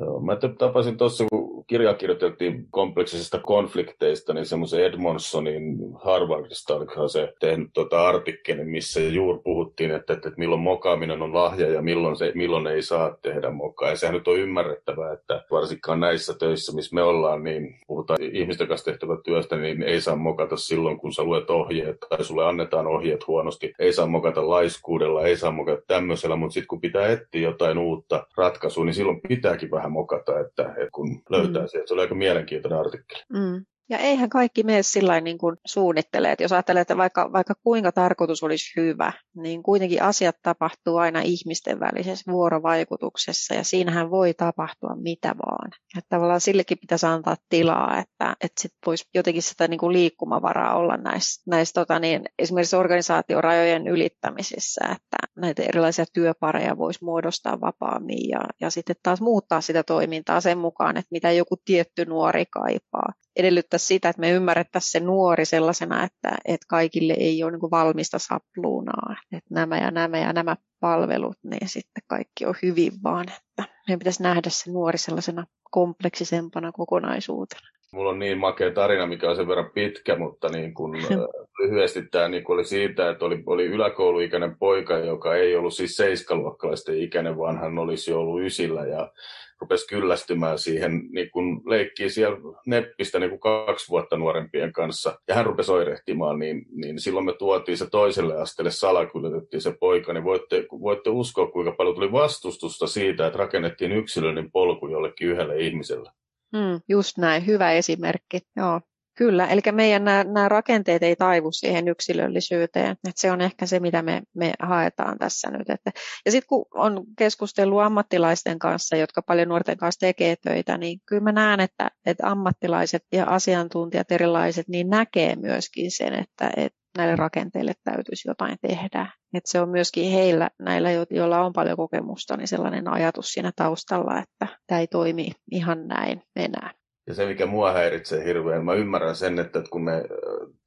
Mä 0.00 0.36
tapasin 0.58 0.96
tuossa, 0.96 1.24
kun 1.30 1.64
kirjaa 1.66 1.94
kirjoitettiin 1.94 2.66
kompleksisista 2.70 3.38
konflikteista, 3.38 4.34
niin 4.34 4.46
semmoisen 4.46 4.84
Edmondsonin 4.84 5.78
Harvardista, 5.94 6.76
olikohan 6.76 7.08
se 7.08 7.32
tehnyt 7.40 7.70
tuota 7.74 8.08
artikkelin, 8.08 8.68
missä 8.68 9.00
juuri 9.00 9.38
puhuttiin, 9.44 9.90
että, 9.90 10.12
että, 10.12 10.28
että 10.28 10.38
milloin 10.38 10.60
mokaaminen 10.60 11.22
on 11.22 11.34
lahja 11.34 11.68
ja 11.68 11.82
milloin, 11.82 12.16
se, 12.16 12.32
milloin 12.34 12.66
ei 12.66 12.82
saa 12.82 13.16
tehdä 13.22 13.50
mokaa. 13.50 13.90
Ja 13.90 13.96
sehän 13.96 14.14
nyt 14.14 14.28
on 14.28 14.38
ymmärrettävää, 14.38 15.12
että 15.12 15.44
varsinkaan 15.50 16.00
näissä 16.00 16.34
töissä, 16.38 16.74
missä 16.74 16.94
me 16.94 17.02
ollaan, 17.02 17.44
niin 17.44 17.76
puhutaan 17.86 18.22
ihmisten 18.22 18.68
kanssa 18.68 18.90
tehtävä 18.90 19.16
työstä, 19.24 19.56
niin 19.56 19.82
ei 19.82 20.00
saa 20.00 20.16
mokata 20.16 20.56
silloin, 20.56 20.98
kun 20.98 21.12
sä 21.12 21.24
luet 21.24 21.50
ohjeet 21.50 21.96
tai 22.08 22.24
sulle 22.24 22.44
annetaan 22.44 22.86
ohjeet 22.86 23.26
huonosti. 23.26 23.72
Ei 23.78 23.92
saa 23.92 24.06
mokata 24.06 24.48
laiskuudella, 24.48 25.26
ei 25.26 25.36
saa 25.36 25.50
mokata 25.50 25.82
tämmöisellä, 25.86 26.36
mutta 26.36 26.54
sitten 26.54 26.68
kun 26.68 26.80
pitää 26.80 27.06
etsiä 27.06 27.40
jotain 27.40 27.78
uutta 27.78 28.26
ratkaisua, 28.36 28.84
niin 28.84 28.94
silloin 28.94 29.20
pitääkin 29.28 29.70
vähän 29.70 29.83
vähän 29.84 29.92
mokata, 29.92 30.40
että, 30.40 30.62
että 30.62 30.88
kun 30.92 31.22
löytää 31.30 31.62
mm. 31.62 31.68
sieltä. 31.68 31.88
Se 31.88 31.94
oli 31.94 32.02
aika 32.02 32.14
mielenkiintoinen 32.14 32.78
artikkeli. 32.78 33.22
Mm. 33.32 33.64
Ja 33.90 33.98
eihän 33.98 34.28
kaikki 34.28 34.62
mene 34.62 34.82
sillä 34.82 35.20
niin 35.20 35.38
kuin 35.38 35.56
suunnittelee, 35.66 36.32
että 36.32 36.44
jos 36.44 36.52
ajattelee, 36.52 36.80
että 36.80 36.96
vaikka, 36.96 37.32
vaikka 37.32 37.54
kuinka 37.62 37.92
tarkoitus 37.92 38.42
olisi 38.42 38.72
hyvä, 38.76 39.12
niin 39.36 39.62
kuitenkin 39.62 40.02
asiat 40.02 40.36
tapahtuu 40.42 40.96
aina 40.96 41.20
ihmisten 41.20 41.80
välisessä 41.80 42.32
vuorovaikutuksessa 42.32 43.54
ja 43.54 43.64
siinähän 43.64 44.10
voi 44.10 44.34
tapahtua 44.34 44.96
mitä 44.96 45.34
vaan. 45.46 45.70
Että 45.98 46.08
tavallaan 46.08 46.40
sillekin 46.40 46.78
pitäisi 46.78 47.06
antaa 47.06 47.36
tilaa, 47.48 47.98
että, 47.98 48.36
että 48.40 48.62
sit 48.62 48.72
voisi 48.86 49.04
jotenkin 49.14 49.42
sitä 49.42 49.68
niin 49.68 49.80
kuin 49.80 49.92
liikkumavaraa 49.92 50.76
olla 50.76 50.96
näissä, 50.96 51.42
näissä 51.46 51.72
tota 51.72 51.98
niin, 51.98 52.22
esimerkiksi 52.38 52.76
organisaatiorajojen 52.76 53.88
ylittämisissä, 53.88 54.80
että 54.84 55.16
näitä 55.36 55.62
erilaisia 55.62 56.04
työpareja 56.12 56.78
voisi 56.78 57.04
muodostaa 57.04 57.60
vapaammin 57.60 58.28
ja, 58.28 58.40
ja 58.60 58.70
sitten 58.70 58.96
taas 59.02 59.20
muuttaa 59.20 59.60
sitä 59.60 59.82
toimintaa 59.82 60.40
sen 60.40 60.58
mukaan, 60.58 60.96
että 60.96 61.08
mitä 61.10 61.32
joku 61.32 61.56
tietty 61.64 62.04
nuori 62.04 62.44
kaipaa 62.50 63.12
edellyttää 63.36 63.78
sitä, 63.78 64.08
että 64.08 64.20
me 64.20 64.30
ymmärrettäisiin 64.30 64.90
se 64.90 65.00
nuori 65.00 65.44
sellaisena, 65.44 66.04
että, 66.04 66.36
että 66.44 66.66
kaikille 66.68 67.12
ei 67.12 67.42
ole 67.42 67.52
niin 67.52 67.70
valmista 67.70 68.18
sapluunaa, 68.18 69.16
että 69.32 69.54
nämä 69.54 69.78
ja 69.78 69.90
nämä 69.90 70.18
ja 70.18 70.32
nämä 70.32 70.56
palvelut, 70.80 71.38
niin 71.42 71.68
sitten 71.68 72.02
kaikki 72.06 72.46
on 72.46 72.54
hyvin 72.62 72.92
vaan, 73.02 73.26
että 73.28 73.74
meidän 73.88 73.98
pitäisi 73.98 74.22
nähdä 74.22 74.50
se 74.50 74.72
nuori 74.72 74.98
sellaisena 74.98 75.46
kompleksisempana 75.70 76.72
kokonaisuutena. 76.72 77.68
Mulla 77.94 78.10
on 78.10 78.18
niin 78.18 78.38
makea 78.38 78.70
tarina, 78.70 79.06
mikä 79.06 79.30
on 79.30 79.36
sen 79.36 79.48
verran 79.48 79.70
pitkä, 79.74 80.16
mutta 80.16 80.48
niin 80.48 80.74
kun, 80.74 80.96
lyhyesti 81.58 82.02
tämä 82.10 82.28
niin 82.28 82.44
oli 82.48 82.64
siitä, 82.64 83.10
että 83.10 83.24
oli, 83.24 83.42
oli 83.46 83.64
yläkouluikäinen 83.64 84.56
poika, 84.58 84.98
joka 84.98 85.34
ei 85.34 85.56
ollut 85.56 85.74
siis 85.74 85.96
seiskaluokkalaisten 85.96 86.98
ikäinen, 86.98 87.38
vaan 87.38 87.58
hän 87.58 87.78
olisi 87.78 88.12
ollut 88.12 88.42
ysillä 88.42 88.86
ja 88.86 89.12
rupesi 89.60 89.86
kyllästymään 89.86 90.58
siihen 90.58 91.02
niin 91.12 91.30
kun 91.30 91.62
leikkiin 91.66 92.10
siellä 92.10 92.38
neppistä 92.66 93.18
niin 93.18 93.30
kuin 93.30 93.40
kaksi 93.40 93.88
vuotta 93.88 94.16
nuorempien 94.16 94.72
kanssa. 94.72 95.18
Ja 95.28 95.34
hän 95.34 95.46
rupesi 95.46 95.72
oirehtimaan, 95.72 96.38
niin, 96.38 96.66
niin 96.74 97.00
silloin 97.00 97.26
me 97.26 97.32
tuotiin 97.32 97.78
se 97.78 97.90
toiselle 97.90 98.40
asteelle, 98.40 98.70
salakuljetettiin 98.70 99.60
se 99.60 99.76
poika, 99.80 100.12
niin 100.12 100.24
voitte, 100.24 100.66
voitte 100.70 101.10
uskoa, 101.10 101.46
kuinka 101.46 101.72
paljon 101.72 101.94
tuli 101.94 102.12
vastustusta 102.12 102.86
siitä, 102.86 103.26
että 103.26 103.38
rakennettiin 103.38 103.92
yksilöllinen 103.92 104.50
polku 104.50 104.88
jollekin 104.88 105.28
yhdelle 105.28 105.56
ihmiselle. 105.56 106.10
Mm, 106.54 106.80
just 106.88 107.18
näin, 107.18 107.46
hyvä 107.46 107.72
esimerkki. 107.72 108.40
Joo. 108.56 108.80
Kyllä, 109.16 109.46
eli 109.46 109.60
meidän 109.72 110.04
nämä, 110.04 110.24
nämä 110.24 110.48
rakenteet 110.48 111.02
ei 111.02 111.16
taivu 111.16 111.52
siihen 111.52 111.88
yksilöllisyyteen. 111.88 112.90
Että 112.90 113.10
se 113.14 113.30
on 113.30 113.40
ehkä 113.40 113.66
se, 113.66 113.80
mitä 113.80 114.02
me, 114.02 114.22
me 114.34 114.52
haetaan 114.58 115.18
tässä 115.18 115.50
nyt. 115.50 115.70
Että, 115.70 115.90
ja 116.24 116.30
sitten 116.30 116.48
kun 116.48 116.66
on 116.74 117.04
keskustellut 117.18 117.80
ammattilaisten 117.80 118.58
kanssa, 118.58 118.96
jotka 118.96 119.22
paljon 119.22 119.48
nuorten 119.48 119.76
kanssa 119.76 120.00
tekee 120.00 120.36
töitä, 120.36 120.78
niin 120.78 121.00
kyllä 121.06 121.22
mä 121.22 121.32
näen, 121.32 121.60
että, 121.60 121.90
että 122.06 122.30
ammattilaiset 122.30 123.02
ja 123.12 123.24
asiantuntijat 123.26 124.12
erilaiset 124.12 124.68
niin 124.68 124.90
näkee 124.90 125.36
myöskin 125.36 125.90
sen, 125.90 126.12
että, 126.14 126.50
että 126.56 126.78
näille 126.98 127.16
rakenteille 127.16 127.72
täytyisi 127.84 128.28
jotain 128.28 128.56
tehdä. 128.62 129.06
Että 129.34 129.50
se 129.50 129.60
on 129.60 129.68
myöskin 129.68 130.12
heillä, 130.12 130.50
näillä, 130.58 130.88
joilla 131.10 131.44
on 131.44 131.52
paljon 131.52 131.76
kokemusta, 131.76 132.36
niin 132.36 132.48
sellainen 132.48 132.88
ajatus 132.88 133.32
siinä 133.32 133.52
taustalla, 133.56 134.18
että 134.18 134.58
tämä 134.66 134.80
ei 134.80 134.86
toimi 134.86 135.30
ihan 135.50 135.88
näin 135.88 136.22
enää. 136.36 136.83
Ja 137.06 137.14
se, 137.14 137.26
mikä 137.26 137.46
mua 137.46 137.72
häiritsee 137.72 138.24
hirveän, 138.24 138.64
mä 138.64 138.74
ymmärrän 138.74 139.16
sen, 139.16 139.38
että 139.38 139.62
kun 139.70 139.84
me 139.84 140.04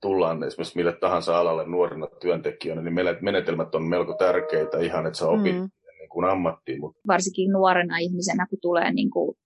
tullaan 0.01 0.43
esimerkiksi 0.43 0.77
mille 0.77 0.93
tahansa 0.93 1.39
alalle 1.39 1.65
nuorena 1.65 2.07
työntekijänä, 2.21 2.81
niin 2.81 2.93
menetelmät 3.21 3.75
on 3.75 3.83
melko 3.83 4.13
tärkeitä 4.13 4.79
ihan, 4.79 5.05
että 5.05 5.19
sä 5.19 5.27
opit 5.27 5.55
mm. 5.55 5.69
niin 5.99 6.09
kuin 6.09 6.25
ammattiin. 6.25 6.81
Mutta... 6.81 7.01
Varsinkin 7.07 7.51
nuorena 7.51 7.97
ihmisenä, 7.97 8.47
kun 8.49 8.59
tulee 8.61 8.93
niin 8.93 9.09
kuin 9.09 9.37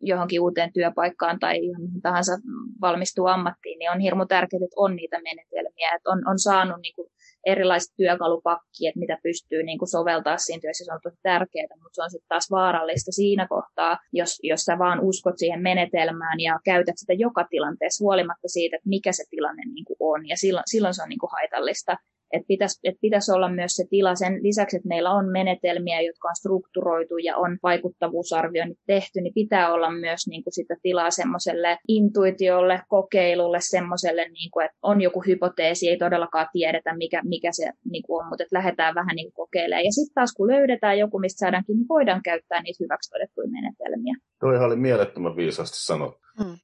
johonkin 0.00 0.40
uuteen 0.40 0.72
työpaikkaan 0.72 1.38
tai 1.38 1.64
ihan 1.64 1.82
mihin 1.82 2.02
tahansa 2.02 2.32
valmistuu 2.80 3.26
ammattiin, 3.26 3.78
niin 3.78 3.90
on 3.90 4.00
hirmu 4.00 4.26
tärkeää, 4.26 4.64
että 4.64 4.80
on 4.80 4.96
niitä 4.96 5.20
menetelmiä, 5.22 5.94
että 5.96 6.10
on, 6.10 6.28
on 6.28 6.38
saanut 6.38 6.80
niin 6.82 6.94
kuin 6.94 7.08
erilaiset 7.46 7.94
työkalupakki, 7.96 8.86
että 8.86 9.00
mitä 9.00 9.18
pystyy 9.22 9.62
niin 9.62 9.78
kuin 9.78 9.88
soveltaa 9.88 10.38
siinä 10.38 10.60
työssä, 10.60 10.84
se 10.84 10.92
on 10.92 11.00
tosi 11.02 11.16
tärkeää, 11.22 11.76
mutta 11.82 11.94
se 11.94 12.02
on 12.02 12.10
sitten 12.10 12.28
taas 12.28 12.50
vaarallista 12.50 13.12
siinä 13.12 13.46
kohtaa, 13.48 13.98
jos, 14.12 14.38
jos 14.42 14.60
sä 14.60 14.78
vaan 14.78 15.00
uskot 15.00 15.38
siihen 15.38 15.62
menetelmään 15.62 16.40
ja 16.40 16.58
käytät 16.64 16.94
sitä 16.98 17.12
joka 17.12 17.44
tilanteessa 17.50 18.04
huolimatta 18.04 18.48
siitä, 18.48 18.76
että 18.76 18.88
mikä 18.88 19.12
se 19.12 19.24
tilanne 19.30 19.62
niin 19.74 19.84
kuin 19.84 19.96
on, 20.00 20.28
ja 20.28 20.36
silloin, 20.36 20.64
silloin 20.70 20.94
se 20.94 21.02
on 21.02 21.08
niin 21.08 21.18
kuin 21.18 21.30
haitallista. 21.32 21.96
Että 22.32 22.46
pitäisi, 22.48 22.80
et 22.84 22.94
pitäisi 23.00 23.32
olla 23.32 23.48
myös 23.48 23.72
se 23.72 23.84
tila 23.90 24.14
sen 24.14 24.42
lisäksi, 24.42 24.76
että 24.76 24.88
meillä 24.88 25.10
on 25.10 25.28
menetelmiä, 25.28 26.00
jotka 26.00 26.28
on 26.28 26.36
strukturoitu 26.36 27.16
ja 27.18 27.36
on 27.36 27.58
vaikuttavuusarvioinnit 27.62 28.78
tehty, 28.86 29.20
niin 29.20 29.34
pitää 29.34 29.72
olla 29.72 29.90
myös 29.90 30.26
niin 30.28 30.44
kuin 30.44 30.54
sitä 30.54 30.76
tilaa 30.82 31.10
semmoiselle 31.10 31.78
intuitiolle, 31.88 32.80
kokeilulle, 32.88 33.58
semmoiselle, 33.60 34.28
niin 34.28 34.50
kuin, 34.50 34.64
että 34.64 34.78
on 34.82 35.00
joku 35.00 35.20
hypoteesi, 35.26 35.88
ei 35.88 35.96
todellakaan 35.98 36.48
tiedetä, 36.52 36.96
mikä, 36.96 37.22
mikä 37.24 37.52
se 37.52 37.70
niin 37.90 38.02
kuin 38.06 38.24
on, 38.24 38.28
mutta 38.28 38.42
että 38.42 38.56
lähdetään 38.56 38.94
vähän 38.94 39.16
niin 39.16 39.32
kuin 39.32 39.46
kokeilemaan. 39.46 39.84
Ja 39.84 39.92
sitten 39.92 40.14
taas 40.14 40.34
kun 40.36 40.48
löydetään 40.48 40.98
joku, 40.98 41.18
mistä 41.18 41.38
saadaankin, 41.38 41.76
niin 41.76 41.88
voidaan 41.88 42.22
käyttää 42.22 42.62
niitä 42.62 42.84
hyväksi 42.84 43.10
todettuja 43.10 43.48
menetelmiä. 43.48 44.14
Toihan 44.40 44.66
oli 44.66 44.76
mielettömän 44.76 45.36
viisasti 45.36 45.76
sanottu. 45.78 46.25
Hmm. 46.44 46.56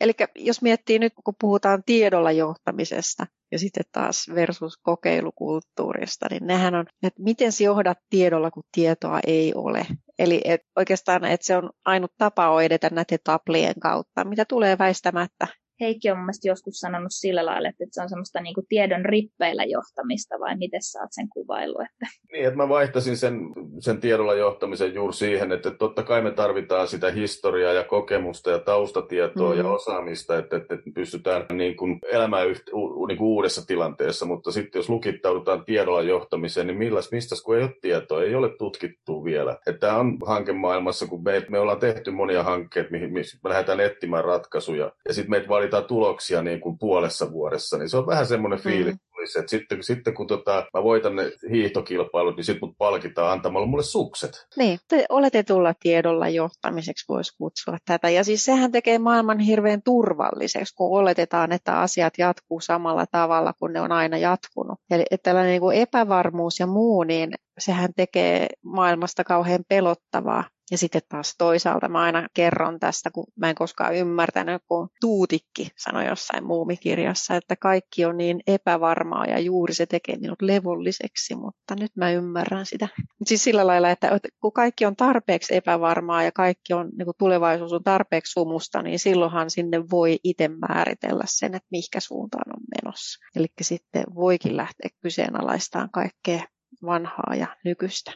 Eli 0.00 0.12
jos 0.34 0.62
miettii 0.62 0.98
nyt, 0.98 1.12
kun 1.24 1.34
puhutaan 1.40 1.82
tiedolla 1.86 2.32
johtamisesta 2.32 3.26
ja 3.52 3.58
sitten 3.58 3.84
taas 3.92 4.26
versus 4.34 4.78
kokeilukulttuurista, 4.82 6.26
niin 6.30 6.46
nehän 6.46 6.74
on, 6.74 6.86
että 7.02 7.22
miten 7.22 7.52
se 7.52 7.64
johdat 7.64 7.98
tiedolla, 8.10 8.50
kun 8.50 8.62
tietoa 8.72 9.20
ei 9.26 9.52
ole. 9.54 9.86
Eli 10.18 10.40
et 10.44 10.60
oikeastaan, 10.76 11.24
että 11.24 11.46
se 11.46 11.56
on 11.56 11.70
ainut 11.84 12.12
tapa 12.18 12.62
edetä 12.62 12.90
näiden 12.92 13.18
taplien 13.24 13.74
kautta, 13.80 14.24
mitä 14.24 14.44
tulee 14.44 14.78
väistämättä 14.78 15.46
Heikki 15.82 16.10
on 16.10 16.18
mielestäni 16.18 16.50
joskus 16.50 16.74
sanonut 16.74 17.12
sillä 17.12 17.46
lailla, 17.46 17.68
että 17.68 17.84
se 17.90 18.02
on 18.02 18.08
semmoista 18.08 18.40
niin 18.40 18.54
kuin 18.54 18.66
tiedon 18.68 19.04
rippeillä 19.04 19.64
johtamista, 19.64 20.40
vai 20.40 20.56
miten 20.56 20.82
sä 20.82 21.00
oot 21.00 21.08
sen 21.10 21.28
kuvailu? 21.28 21.74
Että... 21.80 22.06
Niin, 22.32 22.44
että 22.44 22.56
mä 22.56 22.68
vaihtasin 22.68 23.16
sen, 23.16 23.40
sen 23.80 24.00
tiedolla 24.00 24.34
johtamisen 24.34 24.94
juuri 24.94 25.14
siihen, 25.14 25.52
että 25.52 25.70
totta 25.70 26.02
kai 26.02 26.22
me 26.22 26.30
tarvitaan 26.30 26.88
sitä 26.88 27.10
historiaa 27.10 27.72
ja 27.72 27.84
kokemusta 27.84 28.50
ja 28.50 28.58
taustatietoa 28.58 29.48
mm-hmm. 29.48 29.64
ja 29.64 29.72
osaamista, 29.72 30.38
että, 30.38 30.56
että, 30.56 30.74
että 30.74 30.90
pystytään 30.94 31.46
niin 31.52 31.76
kuin 31.76 31.98
elämään 32.12 32.48
yht, 32.48 32.68
u, 32.72 33.06
niin 33.06 33.18
kuin 33.18 33.28
uudessa 33.28 33.66
tilanteessa, 33.66 34.26
mutta 34.26 34.52
sitten 34.52 34.78
jos 34.78 34.88
lukittaudutaan 34.88 35.64
tiedolla 35.64 36.02
johtamiseen, 36.02 36.66
niin 36.66 36.78
milläs, 36.78 37.12
mistä 37.12 37.34
kun 37.44 37.56
ei 37.56 37.62
ole 37.62 37.74
tietoa, 37.80 38.22
ei 38.22 38.34
ole 38.34 38.56
tutkittu 38.58 39.24
vielä. 39.24 39.52
Että 39.52 39.80
tämä 39.80 39.96
on 39.96 40.18
hankemaailmassa, 40.26 41.06
kun 41.06 41.24
me, 41.24 41.46
me 41.48 41.58
ollaan 41.58 41.80
tehty 41.80 42.10
monia 42.10 42.42
hankkeita, 42.42 42.90
mihin, 42.90 43.12
mihin 43.12 43.26
me 43.44 43.50
lähdetään 43.50 43.80
etsimään 43.80 44.24
ratkaisuja, 44.24 44.92
ja 45.08 45.14
sitten 45.14 45.30
meitä 45.30 45.48
valitaan 45.48 45.71
tuloksia 45.80 46.42
niin 46.42 46.60
kuin 46.60 46.78
puolessa 46.78 47.32
vuodessa, 47.32 47.78
niin 47.78 47.88
se 47.88 47.96
on 47.96 48.06
vähän 48.06 48.26
semmoinen 48.26 48.58
mm. 48.58 48.62
fiilis, 48.62 48.96
olisi, 49.22 49.38
että 49.38 49.50
sitten, 49.50 49.82
sitten 49.82 50.14
kun 50.14 50.26
tota, 50.26 50.66
mä 50.74 50.82
voitan 50.82 51.16
ne 51.16 51.32
hiihtokilpailut, 51.50 52.36
niin 52.36 52.44
sitten 52.44 52.68
mut 52.68 52.78
palkitaan 52.78 53.32
antamalla 53.32 53.66
mulle 53.66 53.82
sukset. 53.82 54.46
Niin, 54.56 54.78
te 54.88 55.06
oletetulla 55.08 55.74
tiedolla 55.80 56.28
johtamiseksi 56.28 57.04
voisi 57.08 57.36
kutsua 57.38 57.78
tätä. 57.84 58.10
Ja 58.10 58.24
siis 58.24 58.44
sehän 58.44 58.72
tekee 58.72 58.98
maailman 58.98 59.38
hirveän 59.38 59.82
turvalliseksi, 59.82 60.74
kun 60.74 60.98
oletetaan, 60.98 61.52
että 61.52 61.80
asiat 61.80 62.14
jatkuu 62.18 62.60
samalla 62.60 63.06
tavalla 63.06 63.52
kuin 63.52 63.72
ne 63.72 63.80
on 63.80 63.92
aina 63.92 64.18
jatkunut. 64.18 64.78
Eli 64.90 65.04
että 65.10 65.30
tällainen 65.30 65.50
niin 65.50 65.60
kuin 65.60 65.76
epävarmuus 65.76 66.60
ja 66.60 66.66
muu, 66.66 67.02
niin 67.02 67.34
sehän 67.58 67.90
tekee 67.96 68.46
maailmasta 68.64 69.24
kauhean 69.24 69.64
pelottavaa. 69.68 70.44
Ja 70.70 70.78
sitten 70.78 71.02
taas 71.08 71.34
toisaalta 71.38 71.88
mä 71.88 72.00
aina 72.00 72.28
kerron 72.34 72.78
tästä, 72.80 73.10
kun 73.10 73.26
mä 73.36 73.48
en 73.50 73.54
koskaan 73.54 73.94
ymmärtänyt, 73.94 74.62
kun 74.68 74.88
Tuutikki 75.00 75.68
sanoi 75.78 76.06
jossain 76.06 76.46
muumikirjassa, 76.46 77.36
että 77.36 77.56
kaikki 77.56 78.04
on 78.04 78.16
niin 78.16 78.40
epävarmaa 78.46 79.26
ja 79.26 79.38
juuri 79.38 79.74
se 79.74 79.86
tekee 79.86 80.16
minut 80.16 80.42
levolliseksi, 80.42 81.34
mutta 81.34 81.74
nyt 81.80 81.96
mä 81.96 82.10
ymmärrän 82.10 82.66
sitä. 82.66 82.88
Siis 83.26 83.44
sillä 83.44 83.66
lailla, 83.66 83.90
että 83.90 84.18
kun 84.40 84.52
kaikki 84.52 84.86
on 84.86 84.96
tarpeeksi 84.96 85.54
epävarmaa 85.54 86.22
ja 86.22 86.32
kaikki 86.32 86.72
on, 86.72 86.90
niin 86.98 87.04
kuin 87.04 87.16
tulevaisuus 87.18 87.72
on 87.72 87.84
tarpeeksi 87.84 88.32
sumusta, 88.32 88.82
niin 88.82 88.98
silloinhan 88.98 89.50
sinne 89.50 89.90
voi 89.90 90.18
itse 90.24 90.48
määritellä 90.48 91.24
sen, 91.26 91.54
että 91.54 91.68
mihinkä 91.70 92.00
suuntaan 92.00 92.52
on 92.56 92.62
menossa. 92.82 93.18
Eli 93.36 93.46
sitten 93.60 94.04
voikin 94.14 94.56
lähteä 94.56 94.90
kyseenalaistamaan 95.02 95.90
kaikkea 95.90 96.44
vanhaa 96.84 97.34
ja 97.38 97.46
nykyistä. 97.64 98.12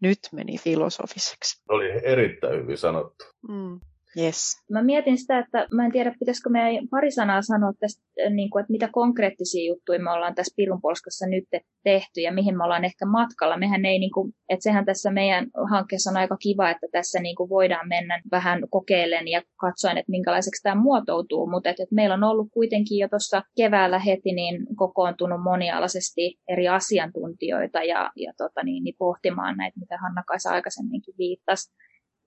Nyt 0.00 0.18
meni 0.32 0.58
filosofiseksi. 0.58 1.62
Oli 1.68 1.90
erittäin 2.04 2.62
hyvin 2.62 2.78
sanottu. 2.78 3.24
Mm. 3.48 3.80
Yes. 4.18 4.62
Mä 4.70 4.82
mietin 4.82 5.18
sitä, 5.18 5.38
että 5.38 5.66
mä 5.72 5.84
en 5.84 5.92
tiedä, 5.92 6.14
pitäisikö 6.18 6.50
meidän 6.50 6.88
pari 6.88 7.10
sanaa 7.10 7.42
sanoa 7.42 7.72
tästä, 7.80 8.02
äh, 8.26 8.32
niin 8.32 8.50
kuin, 8.50 8.60
että 8.60 8.72
mitä 8.72 8.88
konkreettisia 8.92 9.68
juttuja 9.68 9.98
me 9.98 10.10
ollaan 10.10 10.34
tässä 10.34 10.54
Pirunpolskassa 10.56 11.26
nyt 11.26 11.44
tehty 11.84 12.20
ja 12.20 12.32
mihin 12.32 12.56
me 12.56 12.64
ollaan 12.64 12.84
ehkä 12.84 13.06
matkalla. 13.06 13.56
Mehän 13.56 13.84
ei, 13.84 13.98
niin 13.98 14.10
kuin, 14.10 14.32
että 14.48 14.62
sehän 14.62 14.84
tässä 14.84 15.10
meidän 15.10 15.46
hankkeessa 15.70 16.10
on 16.10 16.16
aika 16.16 16.36
kiva, 16.36 16.70
että 16.70 16.86
tässä 16.92 17.20
niin 17.20 17.36
kuin 17.36 17.50
voidaan 17.50 17.88
mennä 17.88 18.22
vähän 18.30 18.62
kokeilen 18.70 19.28
ja 19.28 19.42
katsoen, 19.56 19.98
että 19.98 20.10
minkälaiseksi 20.10 20.62
tämä 20.62 20.82
muotoutuu, 20.82 21.50
mutta 21.50 21.70
että, 21.70 21.82
että 21.82 21.94
meillä 21.94 22.14
on 22.14 22.24
ollut 22.24 22.48
kuitenkin 22.52 22.98
jo 22.98 23.08
tuossa 23.08 23.42
keväällä 23.56 23.98
heti 23.98 24.32
niin 24.32 24.66
kokoontunut 24.76 25.42
monialaisesti 25.42 26.38
eri 26.48 26.68
asiantuntijoita 26.68 27.82
ja, 27.82 28.10
ja 28.16 28.32
tota 28.36 28.62
niin, 28.64 28.84
niin 28.84 28.94
pohtimaan 28.98 29.56
näitä, 29.56 29.80
mitä 29.80 29.98
Hanna-Kaisa 29.98 30.50
aikaisemminkin 30.50 31.14
viittasi 31.18 31.72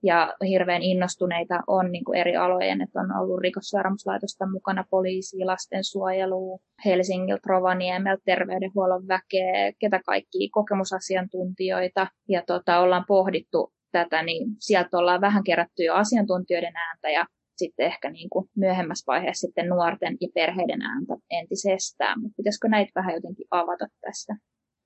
ja 0.02 0.34
hirveän 0.48 0.82
innostuneita 0.82 1.60
on 1.66 1.92
niin 1.92 2.04
kuin 2.04 2.18
eri 2.18 2.36
alojen, 2.36 2.80
että 2.80 3.00
on 3.00 3.16
ollut 3.16 3.40
rikosseuraamuslaitosta 3.40 4.50
mukana 4.50 4.84
poliisi, 4.90 5.44
lastensuojelu, 5.44 6.60
Helsingiltä, 6.84 7.42
Rovaniemeltä, 7.46 8.22
terveydenhuollon 8.24 9.08
väkeä, 9.08 9.72
ketä 9.78 10.00
kaikki 10.06 10.48
kokemusasiantuntijoita 10.48 12.06
ja 12.28 12.42
tota, 12.46 12.78
ollaan 12.78 13.04
pohdittu 13.08 13.72
tätä, 13.92 14.22
niin 14.22 14.46
sieltä 14.58 14.98
ollaan 14.98 15.20
vähän 15.20 15.44
kerätty 15.44 15.84
jo 15.84 15.94
asiantuntijoiden 15.94 16.76
ääntä 16.76 17.10
ja 17.10 17.26
sitten 17.56 17.86
ehkä 17.86 18.10
niin 18.10 18.30
kuin 18.30 18.48
myöhemmässä 18.56 19.04
vaiheessa 19.06 19.46
sitten 19.46 19.68
nuorten 19.68 20.16
ja 20.20 20.28
perheiden 20.34 20.82
ääntä 20.82 21.14
entisestään, 21.30 22.20
mutta 22.20 22.34
pitäisikö 22.36 22.68
näitä 22.68 22.92
vähän 22.94 23.14
jotenkin 23.14 23.46
avata 23.50 23.86
tässä? 24.00 24.36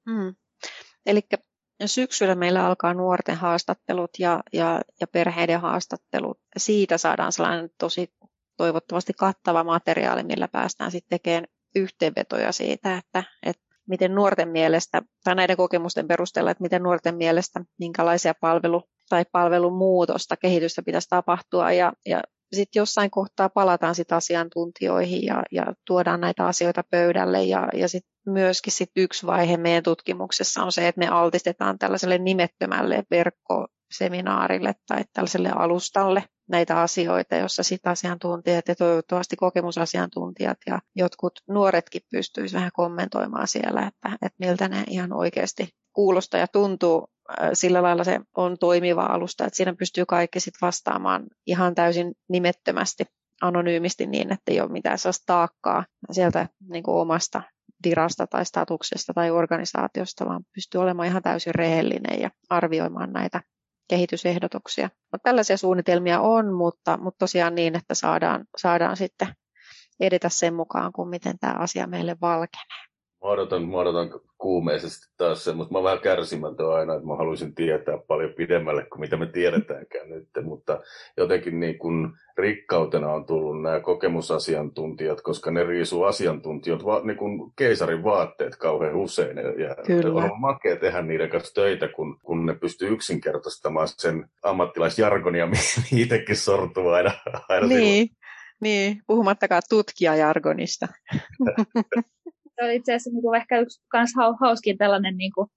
Mm. 0.06 0.34
Eli 1.06 1.20
syksyllä 1.86 2.34
meillä 2.34 2.66
alkaa 2.66 2.94
nuorten 2.94 3.36
haastattelut 3.36 4.10
ja, 4.18 4.40
ja, 4.52 4.80
ja 5.00 5.06
perheiden 5.06 5.60
haastattelut. 5.60 6.38
Siitä 6.56 6.98
saadaan 6.98 7.32
sellainen 7.32 7.70
tosi 7.78 8.14
toivottavasti 8.56 9.12
kattava 9.12 9.64
materiaali, 9.64 10.22
millä 10.22 10.48
päästään 10.48 10.90
sitten 10.90 11.18
tekemään 11.18 11.44
yhteenvetoja 11.74 12.52
siitä, 12.52 12.96
että, 12.96 13.24
että 13.42 13.64
miten 13.88 14.14
nuorten 14.14 14.48
mielestä, 14.48 15.02
tai 15.24 15.34
näiden 15.34 15.56
kokemusten 15.56 16.08
perusteella, 16.08 16.50
että 16.50 16.62
miten 16.62 16.82
nuorten 16.82 17.14
mielestä, 17.14 17.60
minkälaisia 17.78 18.34
palvelu- 18.34 18.88
tai 19.08 19.24
palvelumuutosta, 19.32 20.36
kehitystä 20.36 20.82
pitäisi 20.82 21.08
tapahtua, 21.08 21.72
ja, 21.72 21.92
ja 22.06 22.22
sitten 22.54 22.80
jossain 22.80 23.10
kohtaa 23.10 23.48
palataan 23.48 23.94
sit 23.94 24.12
asiantuntijoihin 24.12 25.24
ja, 25.26 25.42
ja 25.52 25.66
tuodaan 25.86 26.20
näitä 26.20 26.46
asioita 26.46 26.84
pöydälle. 26.90 27.44
Ja, 27.44 27.68
ja 27.74 27.88
sitten 27.88 28.10
myöskin 28.26 28.72
sit 28.72 28.90
yksi 28.96 29.26
vaihe 29.26 29.56
meidän 29.56 29.82
tutkimuksessa 29.82 30.62
on 30.62 30.72
se, 30.72 30.88
että 30.88 30.98
me 30.98 31.08
altistetaan 31.08 31.78
tällaiselle 31.78 32.18
nimettömälle 32.18 33.02
verkkoseminaarille 33.10 34.74
tai 34.86 35.04
tällaiselle 35.12 35.50
alustalle 35.56 36.24
näitä 36.48 36.80
asioita, 36.80 37.36
jossa 37.36 37.62
sitten 37.62 37.92
asiantuntijat 37.92 38.68
ja 38.68 38.74
toivottavasti 38.74 39.36
kokemusasiantuntijat 39.36 40.58
ja 40.66 40.78
jotkut 40.96 41.32
nuoretkin 41.48 42.02
pystyisivät 42.10 42.58
vähän 42.58 42.72
kommentoimaan 42.74 43.48
siellä, 43.48 43.80
että, 43.86 44.16
että 44.22 44.36
miltä 44.38 44.68
ne 44.68 44.84
ihan 44.88 45.12
oikeasti 45.12 45.68
kuulostaa 45.92 46.40
ja 46.40 46.48
tuntuu 46.48 47.08
sillä 47.52 47.82
lailla 47.82 48.04
se 48.04 48.20
on 48.36 48.58
toimiva 48.58 49.02
alusta, 49.02 49.44
että 49.44 49.56
siinä 49.56 49.74
pystyy 49.78 50.04
kaikki 50.06 50.40
sit 50.40 50.54
vastaamaan 50.62 51.26
ihan 51.46 51.74
täysin 51.74 52.12
nimettömästi, 52.28 53.04
anonyymisti 53.42 54.06
niin, 54.06 54.32
että 54.32 54.52
ei 54.52 54.60
ole 54.60 54.72
mitään 54.72 54.98
sellaista 54.98 55.24
taakkaa 55.26 55.84
sieltä 56.10 56.48
niin 56.68 56.84
kuin 56.84 56.96
omasta 56.96 57.42
virasta 57.84 58.26
tai 58.26 58.44
statuksesta 58.44 59.14
tai 59.14 59.30
organisaatiosta, 59.30 60.26
vaan 60.26 60.44
pystyy 60.54 60.80
olemaan 60.80 61.08
ihan 61.08 61.22
täysin 61.22 61.54
rehellinen 61.54 62.20
ja 62.20 62.30
arvioimaan 62.50 63.12
näitä 63.12 63.40
kehitysehdotuksia. 63.88 64.90
No, 65.12 65.18
tällaisia 65.22 65.56
suunnitelmia 65.56 66.20
on, 66.20 66.54
mutta, 66.54 66.96
mutta 66.96 67.18
tosiaan 67.18 67.54
niin, 67.54 67.76
että 67.76 67.94
saadaan, 67.94 68.44
saadaan 68.56 68.96
sitten 68.96 69.28
edetä 70.00 70.28
sen 70.28 70.54
mukaan, 70.54 70.92
kuin 70.92 71.08
miten 71.08 71.38
tämä 71.38 71.54
asia 71.58 71.86
meille 71.86 72.16
valkenee. 72.20 72.84
Mä 73.24 73.30
odotan, 73.30 73.68
mä 73.68 73.76
odotan 73.76 74.10
kuumeisesti 74.44 75.14
taas 75.16 75.44
se, 75.44 75.52
mutta 75.52 75.72
mä 75.72 75.78
oon 75.78 75.84
vähän 75.84 76.00
kärsimätön 76.00 76.74
aina, 76.74 76.94
että 76.94 77.06
mä 77.06 77.16
haluaisin 77.16 77.54
tietää 77.54 77.98
paljon 77.98 78.32
pidemmälle 78.36 78.84
kuin 78.84 79.00
mitä 79.00 79.16
me 79.16 79.26
tiedetäänkään 79.26 80.08
nyt, 80.08 80.28
mutta 80.42 80.80
jotenkin 81.16 81.60
niin 81.60 81.78
kuin 81.78 82.12
rikkautena 82.38 83.12
on 83.12 83.26
tullut 83.26 83.62
nämä 83.62 83.80
kokemusasiantuntijat, 83.80 85.20
koska 85.20 85.50
ne 85.50 85.64
riisuu 85.64 86.02
asiantuntijat 86.02 86.84
va, 86.84 87.00
niin 87.04 87.16
kuin 87.16 87.52
keisarin 87.56 88.04
vaatteet 88.04 88.56
kauhean 88.56 88.96
usein. 88.96 89.36
Ja 89.36 89.76
Kyllä. 89.86 90.24
on 90.24 90.40
makea 90.40 90.76
tehdä 90.76 91.02
niiden 91.02 91.30
kanssa 91.30 91.54
töitä, 91.54 91.88
kun, 91.88 92.18
kun 92.22 92.46
ne 92.46 92.54
pystyy 92.54 92.88
yksinkertaistamaan 92.88 93.88
sen 93.88 94.28
ammattilaisjargonia, 94.42 95.46
mihin 95.52 96.04
itsekin 96.04 96.36
sortuu 96.36 96.88
aina, 96.88 97.12
aina 97.48 97.66
niin. 97.66 98.08
Niin, 98.60 99.00
puhumattakaan 99.06 99.62
tutkijajargonista. 99.68 100.88
se 102.54 102.64
oli 102.64 102.76
itse 102.76 102.92
asiassa 102.92 103.10
niin 103.10 103.22
kuin 103.22 103.36
ehkä 103.36 103.58
yksi 103.58 103.82
kans 103.88 104.12
hauskin 104.40 104.78
tällainen 104.78 105.16
niin 105.16 105.32
kuin 105.34 105.48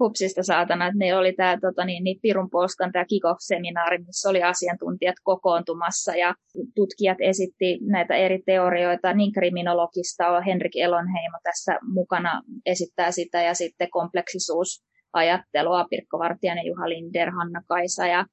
hupsista 0.00 0.42
saatana, 0.42 0.86
että 0.86 0.98
meillä 0.98 1.20
oli 1.20 1.32
tämä 1.32 1.58
tota, 1.60 1.84
niin, 1.84 2.04
niin 2.04 2.18
Pirun 2.22 2.50
Polskan 2.50 2.92
tämä 2.92 3.04
kick-off-seminaari, 3.04 3.98
missä 3.98 4.30
oli 4.30 4.42
asiantuntijat 4.42 5.14
kokoontumassa 5.22 6.16
ja 6.16 6.34
tutkijat 6.74 7.18
esitti 7.20 7.78
näitä 7.82 8.14
eri 8.14 8.42
teorioita, 8.46 9.14
niin 9.14 9.32
kriminologista 9.32 10.28
on 10.28 10.42
Henrik 10.42 10.76
Elonheimo 10.76 11.38
tässä 11.42 11.78
mukana 11.82 12.42
esittää 12.66 13.10
sitä 13.10 13.42
ja 13.42 13.54
sitten 13.54 13.90
kompleksisuusajattelua, 13.90 15.86
Pirkko 15.90 16.18
Vartiainen, 16.18 16.66
Juha 16.66 16.88
Linder, 16.88 17.30
Hanna 17.30 17.62
Kaisa 17.68 18.06
ja 18.06 18.26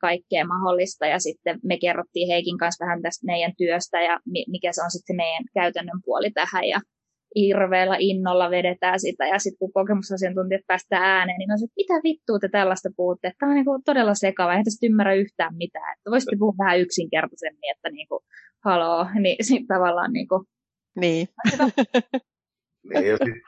kaikkea 0.00 0.46
mahdollista. 0.46 1.06
Ja 1.06 1.18
sitten 1.18 1.60
me 1.64 1.78
kerrottiin 1.78 2.28
Heikin 2.28 2.58
kanssa 2.58 2.84
vähän 2.84 3.02
tästä 3.02 3.26
meidän 3.26 3.52
työstä 3.58 4.00
ja 4.00 4.20
mikä 4.48 4.72
se 4.72 4.82
on 4.82 4.90
sitten 4.90 5.16
meidän 5.16 5.44
käytännön 5.54 6.00
puoli 6.04 6.30
tähän. 6.30 6.64
Ja 6.64 6.80
hirveällä 7.34 7.96
innolla 7.98 8.50
vedetään 8.50 9.00
sitä, 9.00 9.26
ja 9.26 9.38
sitten 9.38 9.58
kun 9.58 9.72
kokemusasiantuntijat 9.72 10.66
päästään 10.66 11.02
ääneen, 11.02 11.38
niin 11.38 11.52
on 11.52 11.58
se, 11.58 11.64
että 11.64 11.74
mitä 11.76 11.94
vittua 12.04 12.38
te 12.38 12.48
tällaista 12.48 12.88
puhutte, 12.96 13.32
tämä 13.38 13.50
on 13.50 13.54
niin 13.56 13.64
kuin 13.64 13.82
todella 13.84 14.14
sekava, 14.14 14.50
eihän 14.50 14.64
tästä 14.64 14.86
ymmärrä 14.86 15.14
yhtään 15.14 15.56
mitään, 15.56 15.92
että 15.96 16.10
voisitte 16.10 16.36
puhua 16.38 16.54
vähän 16.58 16.80
yksinkertaisemmin, 16.80 17.70
että 17.76 17.90
niin 17.90 18.08
kuin, 18.08 18.20
haloo, 18.64 19.06
niin 19.20 19.36
sitten 19.48 19.66
tavallaan 19.66 20.12
niin. 20.12 20.28
Kuin, 20.30 20.44
niin. 21.00 21.28
niin 22.90 23.06
ja 23.06 23.16
sitten 23.16 23.42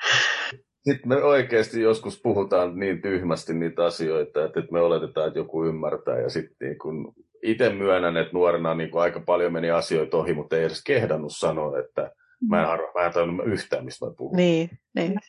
sit 0.83 1.07
me 1.07 1.17
oikeasti 1.17 1.81
joskus 1.81 2.21
puhutaan 2.23 2.79
niin 2.79 3.03
tyhmästi 3.03 3.55
niitä 3.55 3.85
asioita, 3.85 4.45
että, 4.45 4.61
että 4.61 4.73
me 4.73 4.81
oletetaan, 4.81 5.27
että 5.27 5.39
joku 5.39 5.65
ymmärtää, 5.65 6.21
ja 6.21 6.29
sitten 6.29 6.57
niin 6.61 6.79
kun 6.79 7.15
itse 7.43 7.73
myönnän, 7.73 8.17
että 8.17 8.33
nuorena 8.33 8.75
niin 8.75 8.91
aika 8.95 9.21
paljon 9.21 9.53
meni 9.53 9.71
asioita 9.71 10.17
ohi, 10.17 10.35
mutta 10.35 10.57
ei 10.57 10.65
edes 10.65 10.85
kehdannut 10.85 11.33
sanoa, 11.37 11.79
että 11.79 12.11
Mä 12.49 12.63
en, 12.63 12.69
arvo, 12.69 12.93
mä 12.95 13.07
en 13.07 13.13
tajunnut 13.13 13.47
yhtään, 13.47 13.85
mistä 13.85 14.07
mä 14.07 14.13
puhun. 14.17 14.37
Niin, 14.37 14.71
niin. 14.95 15.21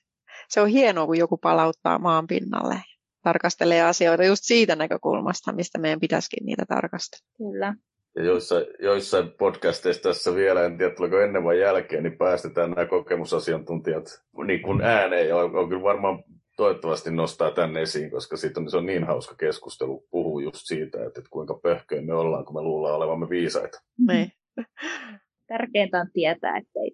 Se 0.50 0.62
on 0.62 0.68
hienoa, 0.68 1.06
kun 1.06 1.18
joku 1.18 1.38
palauttaa 1.38 2.00
maan 2.00 2.28
pinnalle 2.28 2.76
tarkastelee 3.24 3.82
asioita 3.82 4.24
just 4.24 4.44
siitä 4.44 4.76
näkökulmasta, 4.76 5.52
mistä 5.52 5.80
meidän 5.80 6.00
pitäisikin 6.00 6.46
niitä 6.46 6.66
tarkastella. 6.68 7.26
Kyllä. 7.38 7.76
Ja 8.16 8.24
joissain, 8.24 8.66
joissain 8.80 9.32
podcasteissa 9.32 10.04
tässä 10.04 10.36
vielä, 10.36 10.66
en 10.66 10.78
tiedä 10.78 10.96
tuleeko 10.96 11.20
ennen 11.20 11.44
vai 11.44 11.60
jälkeen, 11.60 12.04
niin 12.04 12.18
päästetään 12.18 12.72
nämä 12.72 12.86
kokemusasiantuntijat 12.86 14.06
niin 14.48 14.62
kuin 14.62 14.82
ääneen. 14.82 15.28
Ja 15.28 15.38
on, 15.38 15.56
on 15.56 15.70
kyllä 15.70 15.84
varmaan 15.84 16.24
toivottavasti 16.58 17.12
nostaa 17.12 17.52
tänne 17.52 17.82
esiin, 17.82 18.12
koska 18.12 18.38
siitä 18.38 18.60
on, 18.60 18.70
se 18.70 18.78
on 18.78 18.86
niin 18.86 19.04
hauska 19.04 19.36
keskustelu 19.36 20.08
puhuu 20.12 20.40
just 20.40 20.62
siitä, 20.64 20.98
että, 20.98 21.20
että 21.20 21.30
kuinka 21.30 21.60
pöhköjä 21.64 22.02
me 22.02 22.14
ollaan, 22.14 22.46
kun 22.46 22.56
me 22.56 22.62
luullaan 22.62 22.96
olevamme 22.96 23.30
viisaita. 23.30 23.82
Niin. 24.08 24.32
Tärkeintä 25.48 26.00
on 26.00 26.08
tietää, 26.14 26.58
ettei. 26.58 26.93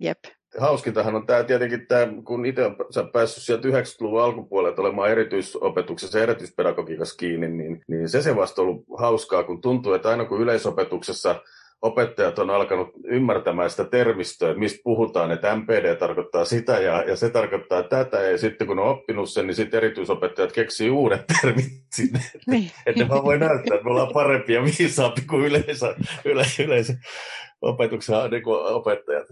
Jep. 0.00 0.18
hauskintahan 0.58 1.14
on 1.14 1.26
tämä 1.26 1.44
tietenkin 1.44 1.86
tämä, 1.86 2.12
kun 2.24 2.46
itse 2.46 2.64
on 2.64 2.76
päässyt 3.12 3.42
sieltä 3.42 3.68
90-luvun 3.68 4.22
alkupuolelta 4.22 4.82
olemaan 4.82 5.10
erityisopetuksessa 5.10 6.18
ja 6.18 6.22
erityispedagogiikassa 6.22 7.16
kiinni, 7.16 7.48
niin, 7.48 7.82
niin 7.88 8.08
se 8.08 8.22
se 8.22 8.36
vasta 8.36 8.62
ollut 8.62 8.84
hauskaa, 8.98 9.44
kun 9.44 9.60
tuntuu, 9.60 9.92
että 9.92 10.08
aina 10.08 10.24
kun 10.24 10.40
yleisopetuksessa 10.40 11.42
opettajat 11.82 12.38
on 12.38 12.50
alkanut 12.50 12.88
ymmärtämään 13.04 13.70
sitä 13.70 13.84
termistöä, 13.84 14.54
mistä 14.54 14.80
puhutaan, 14.84 15.30
että 15.30 15.56
MPD 15.56 15.96
tarkoittaa 15.96 16.44
sitä 16.44 16.72
ja, 16.72 17.02
ja 17.02 17.16
se 17.16 17.30
tarkoittaa 17.30 17.82
tätä, 17.82 18.22
ja 18.22 18.38
sitten 18.38 18.66
kun 18.66 18.78
on 18.78 18.88
oppinut 18.88 19.30
sen, 19.30 19.46
niin 19.46 19.54
sitten 19.54 19.78
erityisopettajat 19.78 20.52
keksii 20.52 20.90
uudet 20.90 21.24
termit 21.40 21.64
sinne, 21.94 22.20
niin. 22.46 22.70
että 22.86 23.02
ne 23.02 23.08
vaan 23.08 23.24
voi 23.24 23.38
näyttää, 23.38 23.74
että 23.74 23.84
me 23.84 23.90
ollaan 23.90 24.12
parempia 24.14 24.60
ja 24.60 24.64
viisaampi 24.64 25.20
kuin 25.20 25.44
yleensä, 25.44 25.94
yle, 26.24 26.44
yleensä 26.64 26.94
opetuksen 27.62 28.30
niin 28.30 28.42
opettajat. 28.74 29.26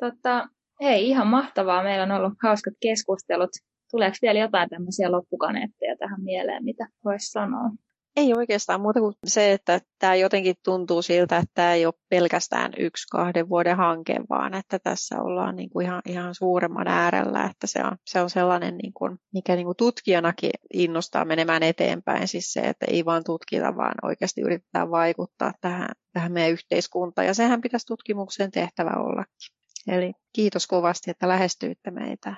Totta, 0.00 0.48
hei, 0.82 1.08
ihan 1.08 1.26
mahtavaa. 1.26 1.82
Meillä 1.82 2.02
on 2.02 2.12
ollut 2.12 2.32
hauskat 2.42 2.74
keskustelut. 2.80 3.50
Tuleeko 3.90 4.16
vielä 4.22 4.38
jotain 4.38 4.68
tämmöisiä 4.68 5.12
loppukaneetteja 5.12 5.96
tähän 5.96 6.22
mieleen, 6.22 6.64
mitä 6.64 6.86
voisi 7.04 7.30
sanoa? 7.30 7.70
Ei 8.16 8.34
oikeastaan 8.34 8.80
muuta 8.80 9.00
kuin 9.00 9.14
se, 9.26 9.52
että 9.52 9.80
tämä 9.98 10.14
jotenkin 10.14 10.54
tuntuu 10.64 11.02
siltä, 11.02 11.36
että 11.36 11.50
tämä 11.54 11.72
ei 11.72 11.86
ole 11.86 11.94
pelkästään 12.08 12.72
yksi 12.78 13.06
kahden 13.12 13.48
vuoden 13.48 13.76
hanke, 13.76 14.16
vaan 14.30 14.54
että 14.54 14.78
tässä 14.78 15.22
ollaan 15.22 15.56
niin 15.56 15.70
kuin 15.70 15.86
ihan, 15.86 16.02
ihan 16.08 16.34
suuremman 16.34 16.88
äärellä, 16.88 17.44
että 17.44 17.66
se 17.66 17.84
on, 17.84 17.96
se 18.06 18.20
on 18.20 18.30
sellainen, 18.30 18.76
niin 18.76 18.92
kuin, 18.92 19.18
mikä 19.32 19.56
niin 19.56 19.64
kuin 19.64 19.76
tutkijanakin 19.76 20.50
innostaa 20.74 21.24
menemään 21.24 21.62
eteenpäin, 21.62 22.28
siis 22.28 22.52
se, 22.52 22.60
että 22.60 22.86
ei 22.88 23.04
vaan 23.04 23.24
tutkita, 23.24 23.76
vaan 23.76 23.94
oikeasti 24.02 24.40
yritetään 24.40 24.90
vaikuttaa 24.90 25.52
tähän, 25.60 25.90
tähän 26.12 26.32
meidän 26.32 26.52
yhteiskuntaan, 26.52 27.26
ja 27.26 27.34
sehän 27.34 27.60
pitäisi 27.60 27.86
tutkimuksen 27.86 28.50
tehtävä 28.50 28.90
ollakin. 28.96 29.54
Eli 29.88 30.12
kiitos 30.32 30.66
kovasti, 30.66 31.10
että 31.10 31.28
lähestyitte 31.28 31.90
meitä. 31.90 32.36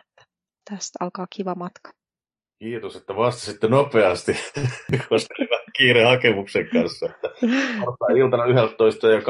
Tästä 0.71 0.97
alkaa 1.01 1.27
kiva 1.31 1.55
matka. 1.55 1.91
Kiitos, 2.59 2.97
että 2.97 3.17
vastasitte 3.17 3.69
nopeasti, 3.69 4.33
koska 5.09 5.35
kiire 5.77 6.05
hakemuksen 6.05 6.69
kanssa. 6.73 7.07
iltana 8.17 8.45
11 8.45 9.09
ja 9.09 9.19
8.30 9.19 9.25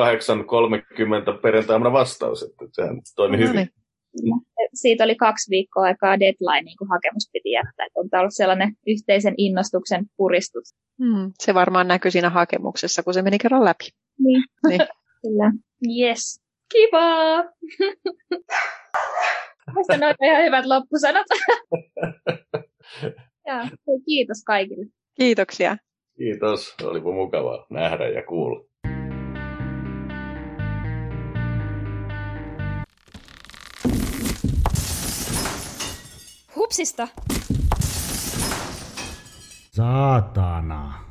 perjantaina 1.42 1.92
vastaus, 1.92 2.42
että 2.42 2.64
sehän 2.72 3.00
toimi 3.16 3.36
no, 3.36 3.48
hyvin. 3.48 3.68
Niin. 4.22 4.40
Siitä 4.74 5.04
oli 5.04 5.14
kaksi 5.14 5.50
viikkoa 5.50 5.82
aikaa 5.82 6.20
deadline, 6.20 6.62
niin 6.62 6.76
kuin 6.78 6.88
hakemus 6.88 7.30
piti 7.32 7.50
jättää. 7.50 7.86
On 7.94 8.08
ollut 8.12 8.32
sellainen 8.34 8.72
yhteisen 8.86 9.34
innostuksen 9.36 10.06
puristus. 10.16 10.74
Hmm, 10.98 11.32
se 11.42 11.54
varmaan 11.54 11.88
näkyi 11.88 12.10
siinä 12.10 12.30
hakemuksessa, 12.30 13.02
kun 13.02 13.14
se 13.14 13.22
meni 13.22 13.38
kerran 13.38 13.64
läpi. 13.64 13.84
Niin, 14.18 14.44
niin. 14.68 14.80
kyllä. 15.22 15.52
Yes. 15.98 16.40
Kiva! 16.72 17.36
Mielestäni 19.74 20.00
ne 20.20 20.28
ihan 20.28 20.44
hyvät 20.44 20.66
loppusanat. 20.66 21.26
ja, 23.46 23.68
kiitos 24.04 24.42
kaikille. 24.46 24.86
Kiitoksia. 25.14 25.76
Kiitos, 26.16 26.74
olipa 26.82 27.12
mukavaa 27.12 27.66
nähdä 27.70 28.08
ja 28.08 28.22
kuulla. 28.22 28.64
Hupsista! 36.56 37.08
Saatana. 39.70 41.05